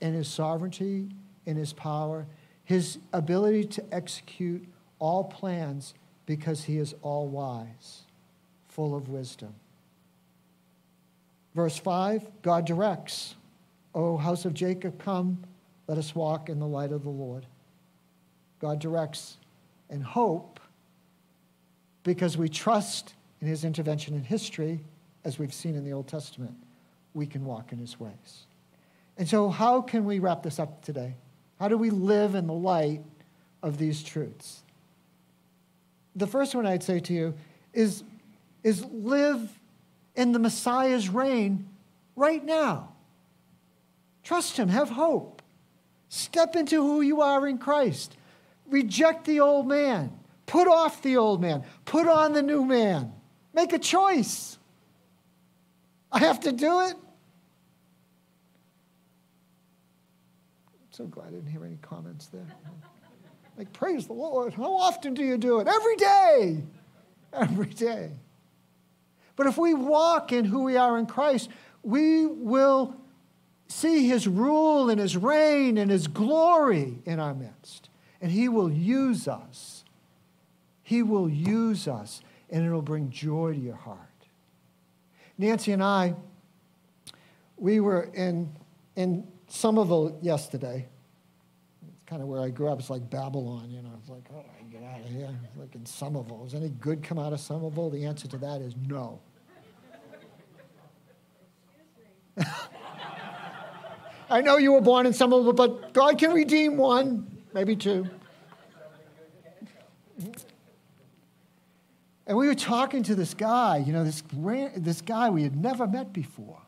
in 0.00 0.14
his 0.14 0.28
sovereignty, 0.28 1.08
in 1.46 1.56
his 1.56 1.72
power, 1.72 2.26
his 2.64 2.98
ability 3.12 3.64
to 3.64 3.84
execute 3.92 4.66
all 4.98 5.24
plans 5.24 5.94
because 6.26 6.64
he 6.64 6.78
is 6.78 6.94
all 7.02 7.26
wise, 7.26 8.02
full 8.68 8.94
of 8.94 9.08
wisdom. 9.08 9.54
Verse 11.54 11.76
5 11.76 12.42
God 12.42 12.64
directs, 12.64 13.34
O 13.94 14.16
house 14.16 14.44
of 14.44 14.54
Jacob, 14.54 15.02
come, 15.02 15.42
let 15.88 15.98
us 15.98 16.14
walk 16.14 16.48
in 16.48 16.60
the 16.60 16.66
light 16.66 16.92
of 16.92 17.02
the 17.02 17.10
Lord. 17.10 17.46
God 18.60 18.78
directs 18.78 19.38
and 19.88 20.04
hope 20.04 20.59
because 22.02 22.36
we 22.36 22.48
trust 22.48 23.14
in 23.40 23.48
his 23.48 23.64
intervention 23.64 24.14
in 24.14 24.22
history, 24.22 24.80
as 25.24 25.38
we've 25.38 25.54
seen 25.54 25.74
in 25.74 25.84
the 25.84 25.92
Old 25.92 26.08
Testament, 26.08 26.54
we 27.14 27.26
can 27.26 27.44
walk 27.44 27.72
in 27.72 27.78
his 27.78 27.98
ways. 27.98 28.46
And 29.18 29.28
so, 29.28 29.50
how 29.50 29.82
can 29.82 30.04
we 30.04 30.18
wrap 30.18 30.42
this 30.42 30.58
up 30.58 30.82
today? 30.82 31.14
How 31.58 31.68
do 31.68 31.76
we 31.76 31.90
live 31.90 32.34
in 32.34 32.46
the 32.46 32.54
light 32.54 33.02
of 33.62 33.76
these 33.76 34.02
truths? 34.02 34.62
The 36.16 36.26
first 36.26 36.54
one 36.54 36.66
I'd 36.66 36.82
say 36.82 37.00
to 37.00 37.12
you 37.12 37.34
is, 37.72 38.02
is 38.62 38.84
live 38.86 39.50
in 40.16 40.32
the 40.32 40.38
Messiah's 40.38 41.08
reign 41.08 41.68
right 42.16 42.44
now. 42.44 42.92
Trust 44.22 44.56
him, 44.56 44.68
have 44.68 44.90
hope. 44.90 45.42
Step 46.08 46.56
into 46.56 46.82
who 46.82 47.00
you 47.00 47.20
are 47.20 47.46
in 47.46 47.58
Christ. 47.58 48.16
Reject 48.68 49.24
the 49.24 49.40
old 49.40 49.66
man. 49.66 50.19
Put 50.50 50.66
off 50.66 51.00
the 51.00 51.16
old 51.16 51.40
man, 51.40 51.62
put 51.84 52.08
on 52.08 52.32
the 52.32 52.42
new 52.42 52.64
man. 52.64 53.12
Make 53.54 53.72
a 53.72 53.78
choice. 53.78 54.58
I 56.10 56.18
have 56.18 56.40
to 56.40 56.50
do 56.50 56.80
it. 56.80 56.96
I'm 60.66 60.90
so 60.90 61.06
glad 61.06 61.28
I 61.28 61.30
didn't 61.30 61.46
hear 61.46 61.64
any 61.64 61.78
comments 61.80 62.26
there. 62.26 62.42
Like, 63.56 63.72
praise 63.74 64.06
the 64.06 64.14
Lord. 64.14 64.54
How 64.54 64.72
often 64.72 65.12
do 65.12 65.22
you 65.22 65.36
do 65.36 65.60
it? 65.60 65.68
Every 65.68 65.96
day. 65.96 66.62
Every 67.30 67.66
day. 67.66 68.10
But 69.36 69.48
if 69.48 69.58
we 69.58 69.74
walk 69.74 70.32
in 70.32 70.46
who 70.46 70.62
we 70.62 70.78
are 70.78 70.96
in 70.98 71.04
Christ, 71.04 71.50
we 71.82 72.24
will 72.24 72.96
see 73.68 74.08
his 74.08 74.26
rule 74.26 74.88
and 74.88 74.98
his 74.98 75.14
reign 75.14 75.76
and 75.76 75.90
his 75.90 76.06
glory 76.06 77.02
in 77.04 77.20
our 77.20 77.34
midst. 77.34 77.90
And 78.22 78.32
he 78.32 78.48
will 78.48 78.72
use 78.72 79.28
us 79.28 79.79
he 80.90 81.04
will 81.04 81.28
use 81.28 81.86
us, 81.86 82.20
and 82.50 82.66
it'll 82.66 82.82
bring 82.82 83.10
joy 83.10 83.52
to 83.52 83.58
your 83.60 83.76
heart. 83.76 83.98
Nancy 85.38 85.70
and 85.70 85.84
I, 85.84 86.16
we 87.56 87.78
were 87.78 88.10
in, 88.12 88.50
in 88.96 89.24
Somerville 89.46 90.18
yesterday. 90.20 90.88
It's 91.86 92.02
kind 92.06 92.20
of 92.20 92.26
where 92.26 92.40
I 92.40 92.50
grew 92.50 92.66
up. 92.66 92.80
It's 92.80 92.90
like 92.90 93.08
Babylon, 93.08 93.70
you 93.70 93.82
know. 93.82 93.92
It's 94.00 94.08
like, 94.08 94.24
oh, 94.34 94.40
I 94.40 94.64
get 94.64 94.82
out 94.82 94.98
of 94.98 95.06
here. 95.06 95.30
It's 95.44 95.56
like 95.56 95.76
in 95.76 95.86
Somerville. 95.86 96.44
Is 96.44 96.54
any 96.56 96.70
good 96.70 97.04
come 97.04 97.20
out 97.20 97.32
of 97.32 97.38
Somerville? 97.38 97.90
The 97.90 98.04
answer 98.04 98.26
to 98.26 98.38
that 98.38 98.60
is 98.60 98.74
no. 98.88 99.20
I 104.28 104.40
know 104.40 104.56
you 104.56 104.72
were 104.72 104.80
born 104.80 105.06
in 105.06 105.12
Somerville, 105.12 105.52
but 105.52 105.92
God 105.92 106.18
can 106.18 106.32
redeem 106.32 106.76
one, 106.76 107.30
maybe 107.54 107.76
two. 107.76 108.10
And 112.30 112.38
we 112.38 112.46
were 112.46 112.54
talking 112.54 113.02
to 113.02 113.16
this 113.16 113.34
guy, 113.34 113.78
you 113.78 113.92
know, 113.92 114.04
this, 114.04 114.22
this 114.76 115.00
guy 115.00 115.30
we 115.30 115.42
had 115.42 115.56
never 115.56 115.88
met 115.88 116.12
before. 116.12 116.62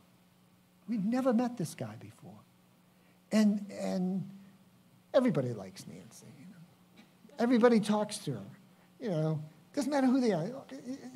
We'd 0.88 1.07
never 1.07 1.33
met 1.33 1.57
this 1.57 1.77
guy 1.77 1.94
before. 2.01 2.35
And, 3.31 3.64
and 3.81 4.29
everybody 5.14 5.53
likes 5.53 5.87
Nancy. 5.87 6.27
You 6.40 6.46
know. 6.46 7.05
Everybody 7.38 7.79
talks 7.79 8.18
to 8.25 8.33
her. 8.33 8.46
You 8.98 9.11
know, 9.11 9.42
doesn't 9.72 9.88
matter 9.88 10.09
who 10.09 10.20
they 10.20 10.33
are. 10.33 10.51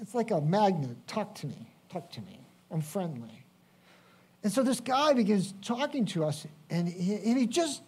It's 0.00 0.14
like 0.14 0.30
a 0.30 0.40
magnet. 0.40 0.96
Talk 1.08 1.34
to 1.40 1.48
me. 1.48 1.66
Talk 1.88 2.08
to 2.12 2.20
me. 2.20 2.38
I'm 2.70 2.82
friendly. 2.82 3.42
And 4.44 4.52
so 4.52 4.62
this 4.62 4.78
guy 4.78 5.12
begins 5.12 5.54
talking 5.60 6.04
to 6.04 6.24
us, 6.24 6.46
and 6.70 6.88
he, 6.88 7.16
and 7.16 7.36
he 7.36 7.48
just 7.48 7.82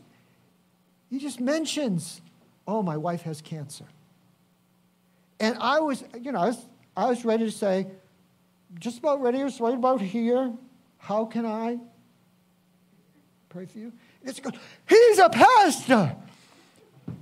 he 1.08 1.20
just 1.20 1.38
mentions, 1.38 2.20
"Oh, 2.66 2.82
my 2.82 2.96
wife 2.96 3.22
has 3.22 3.40
cancer." 3.40 3.84
And 5.40 5.56
I 5.60 5.80
was, 5.80 6.04
you 6.20 6.32
know, 6.32 6.40
I 6.40 6.46
was, 6.48 6.66
I 6.96 7.06
was 7.06 7.24
ready 7.24 7.44
to 7.44 7.50
say, 7.50 7.86
just 8.78 8.98
about 8.98 9.22
ready, 9.22 9.38
it's 9.38 9.60
right 9.60 9.74
about 9.74 10.00
here. 10.00 10.52
How 10.98 11.24
can 11.24 11.46
I 11.46 11.78
pray 13.48 13.66
for 13.66 13.78
you? 13.78 13.92
It's 14.22 14.40
goes, 14.40 14.52
he's 14.88 15.18
a 15.18 15.28
pastor. 15.28 16.16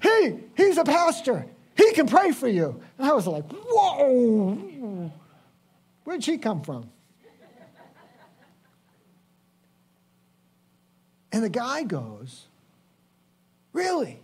He, 0.03 0.39
he's 0.57 0.79
a 0.79 0.85
pastor. 0.85 1.47
He 1.77 1.93
can 1.93 2.07
pray 2.07 2.33
for 2.33 2.49
you. 2.49 2.81
And 2.99 3.07
I 3.07 3.13
was 3.13 3.27
like, 3.27 3.45
whoa, 3.51 5.13
where'd 6.05 6.25
she 6.25 6.39
come 6.39 6.63
from? 6.63 6.91
And 11.33 11.45
the 11.45 11.51
guy 11.51 11.83
goes, 11.83 12.47
Really? 13.77 14.19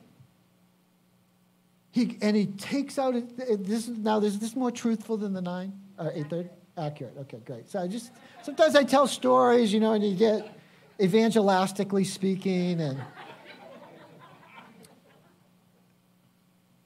He, 1.93 2.17
and 2.23 2.35
he 2.35 2.47
takes 2.47 2.99
out, 2.99 3.15
this, 3.37 3.87
is, 3.87 3.99
now 3.99 4.19
is 4.21 4.39
this 4.39 4.57
more 4.57 4.71
truthful 4.71 5.19
than 5.19 5.35
the 5.35 5.43
9 5.43 5.73
or 5.99 6.07
830? 6.07 6.49
Accurate, 6.79 7.15
okay, 7.19 7.39
great. 7.45 7.69
So 7.69 7.81
I 7.81 7.87
just, 7.87 8.11
sometimes 8.43 8.75
I 8.75 8.83
tell 8.83 9.07
stories, 9.07 9.75
you 9.75 9.79
know, 9.79 9.93
and 9.93 10.03
you 10.03 10.17
get 10.17 10.59
evangelistically 10.99 12.07
speaking 12.07 12.81
and. 12.81 13.01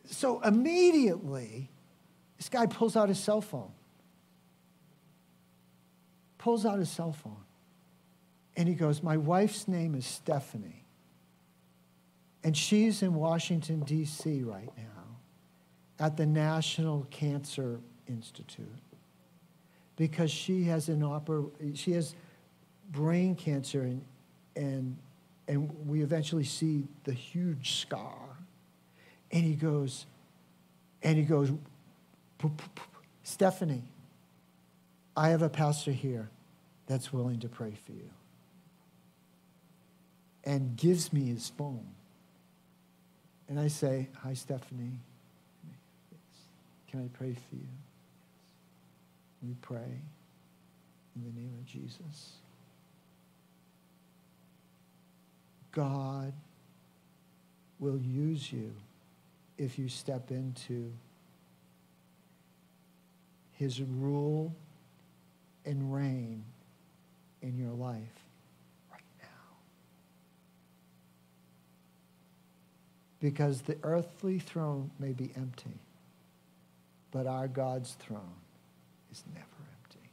So 0.07 0.41
immediately, 0.41 1.71
this 2.39 2.49
guy 2.49 2.67
pulls 2.67 2.97
out 2.97 3.09
his 3.09 3.19
cell 3.21 3.41
phone. 3.41 3.71
Pulls 6.39 6.67
out 6.67 6.79
his 6.79 6.91
cell 6.91 7.13
phone. 7.13 7.45
And 8.57 8.69
he 8.69 8.75
goes, 8.75 9.03
My 9.03 9.19
wife's 9.19 9.69
name 9.69 9.95
is 9.95 10.07
Stephanie. 10.07 10.86
And 12.45 12.57
she's 12.57 13.03
in 13.03 13.15
Washington, 13.15 13.81
D.C. 13.81 14.43
right 14.43 14.71
now 14.77 14.97
at 15.99 16.17
the 16.17 16.27
National 16.27 17.07
Cancer 17.11 17.81
Institute 18.07 18.67
because 19.97 20.31
she 20.31 20.65
has 20.65 20.89
an 20.89 21.01
oper- 21.01 21.51
she 21.75 21.93
has 21.93 22.15
brain 22.91 23.35
cancer 23.35 23.83
and, 23.83 24.05
and, 24.55 24.97
and 25.49 25.89
we 25.89 26.03
eventually 26.03 26.45
see 26.45 26.87
the 27.05 27.13
huge 27.13 27.81
scar. 27.81 28.15
And 29.33 29.43
he 29.43 29.55
goes, 29.55 30.07
and 31.03 31.17
he 31.17 31.25
goes, 31.25 31.51
Stephanie, 33.23 33.83
I 35.17 35.31
have 35.31 35.43
a 35.43 35.49
pastor 35.49 35.93
here 35.93 36.29
that's 36.87 37.13
willing 37.13 37.41
to 37.41 37.49
pray 37.49 37.73
for 37.85 37.93
you. 37.93 38.11
And 40.45 40.77
gives 40.77 41.13
me 41.13 41.27
his 41.27 41.49
phone. 41.49 41.96
And 43.49 43.61
I 43.61 43.69
say, 43.69 44.09
Hi, 44.23 44.35
Stephanie. 44.35 45.01
Can 46.91 47.05
I 47.05 47.17
pray 47.17 47.33
for 47.33 47.57
you? 47.57 47.69
We 49.43 49.55
pray 49.61 50.01
in 51.15 51.25
the 51.25 51.41
name 51.41 51.53
of 51.59 51.67
Jesus. 51.67 52.33
God 55.73 56.33
will 57.79 57.99
use 57.99 58.51
you 58.51 58.73
if 59.59 59.79
you 59.79 59.89
step 59.89 60.31
into 60.31 60.93
his 63.53 63.83
rule 63.83 64.55
and 65.65 65.93
reign 65.93 66.45
in 67.43 67.59
your 67.59 67.73
life 67.73 67.99
right 68.91 69.03
now. 69.21 69.27
Because 73.21 73.63
the 73.63 73.77
earthly 73.83 74.39
throne 74.39 74.91
may 74.99 75.13
be 75.13 75.31
empty, 75.37 75.79
but 77.11 77.27
our 77.27 77.49
God's 77.49 77.93
throne 77.95 78.21
is 79.11 79.25
never 79.35 79.47
empty. 79.85 80.11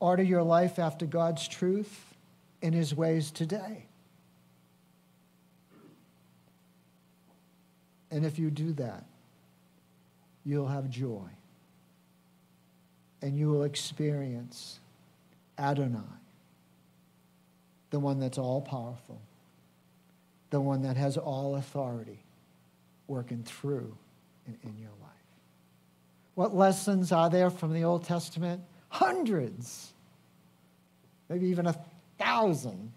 Order 0.00 0.24
your 0.24 0.42
life 0.42 0.78
after 0.78 1.06
God's 1.06 1.46
truth 1.46 2.14
in 2.60 2.72
his 2.72 2.94
ways 2.94 3.30
today. 3.30 3.84
And 8.10 8.24
if 8.24 8.38
you 8.38 8.50
do 8.50 8.72
that, 8.74 9.04
you'll 10.44 10.68
have 10.68 10.88
joy. 10.88 11.28
And 13.20 13.38
you 13.38 13.48
will 13.50 13.64
experience 13.64 14.80
Adonai, 15.58 15.98
the 17.90 17.98
one 17.98 18.20
that's 18.20 18.38
all 18.38 18.62
powerful, 18.62 19.20
the 20.50 20.60
one 20.60 20.82
that 20.82 20.96
has 20.96 21.16
all 21.16 21.56
authority 21.56 22.18
working 23.06 23.42
through 23.42 23.96
in, 24.46 24.56
in 24.62 24.78
your 24.78 24.90
life. 25.00 25.08
What 26.34 26.54
lessons 26.54 27.12
are 27.12 27.28
there 27.28 27.50
from 27.50 27.72
the 27.72 27.84
Old 27.84 28.04
Testament? 28.04 28.62
Hundreds, 28.88 29.92
maybe 31.28 31.48
even 31.48 31.66
a 31.66 31.76
thousand 32.18 32.92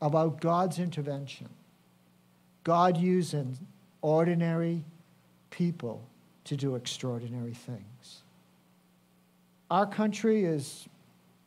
about 0.00 0.40
God's 0.40 0.78
intervention. 0.78 1.48
God 2.62 2.96
using 2.96 3.58
ordinary 4.00 4.84
people 5.50 6.02
to 6.44 6.56
do 6.56 6.74
extraordinary 6.74 7.54
things. 7.54 8.22
Our 9.70 9.86
country 9.86 10.44
is, 10.44 10.88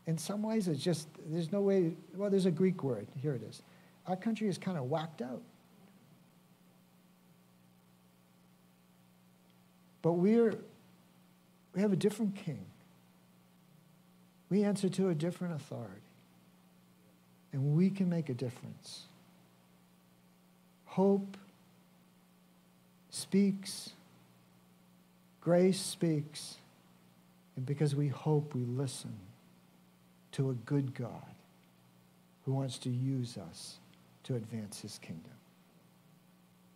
in 0.05 0.17
some 0.17 0.41
ways, 0.41 0.67
it's 0.67 0.81
just, 0.81 1.07
there's 1.27 1.51
no 1.51 1.61
way, 1.61 1.93
well, 2.15 2.29
there's 2.29 2.45
a 2.45 2.51
Greek 2.51 2.83
word. 2.83 3.07
Here 3.21 3.33
it 3.33 3.43
is. 3.43 3.61
Our 4.07 4.15
country 4.15 4.47
is 4.47 4.57
kind 4.57 4.77
of 4.77 4.85
whacked 4.85 5.21
out. 5.21 5.41
But 10.01 10.13
we're, 10.13 10.55
we 11.75 11.81
have 11.81 11.91
a 11.91 11.97
different 11.97 12.35
king. 12.35 12.65
We 14.49 14.63
answer 14.63 14.87
to 14.87 15.09
a 15.09 15.15
different 15.15 15.55
authority 15.55 16.01
and 17.51 17.75
we 17.75 17.89
can 17.89 18.09
make 18.09 18.29
a 18.29 18.33
difference. 18.33 19.03
Hope 20.85 21.35
speaks, 23.09 23.89
grace 25.41 25.81
speaks, 25.81 26.57
and 27.55 27.65
because 27.65 27.95
we 27.95 28.07
hope, 28.07 28.53
we 28.53 28.63
listen 28.63 29.13
to 30.33 30.51
a 30.51 30.53
good 30.53 30.93
God 30.93 31.09
who 32.45 32.53
wants 32.53 32.77
to 32.79 32.89
use 32.89 33.37
us 33.37 33.77
to 34.27 34.35
advance 34.35 34.81
his 34.81 34.99
kingdom. 34.99 35.31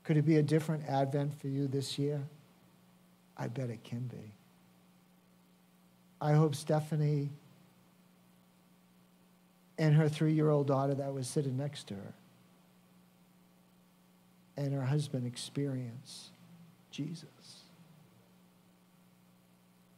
Could 0.04 0.18
it 0.18 0.24
be 0.24 0.38
a 0.38 0.42
different 0.42 0.84
advent 0.88 1.40
for 1.40 1.48
you 1.48 1.68
this 1.68 2.00
year? 2.00 2.22
I 3.38 3.48
bet 3.48 3.70
it 3.70 3.84
can 3.84 4.08
be. 4.08 4.34
I 6.22 6.34
hope 6.34 6.56
Stephanie 6.56 7.30
and 9.78 9.94
her 9.96 10.08
three 10.08 10.34
year 10.34 10.50
old 10.50 10.68
daughter 10.68 10.94
that 10.94 11.14
was 11.14 11.28
sitting 11.28 11.58
next 11.58 11.88
to 11.88 11.96
her 11.96 12.14
and 14.56 14.74
her 14.74 14.86
husband 14.86 15.26
experience 15.28 16.30
Jesus. 16.92 17.26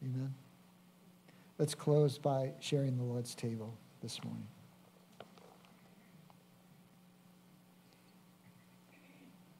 Amen. 0.03 0.33
Let's 1.59 1.75
close 1.75 2.17
by 2.17 2.51
sharing 2.59 2.97
the 2.97 3.03
Lord's 3.03 3.35
table 3.35 3.73
this 4.01 4.23
morning. 4.23 4.47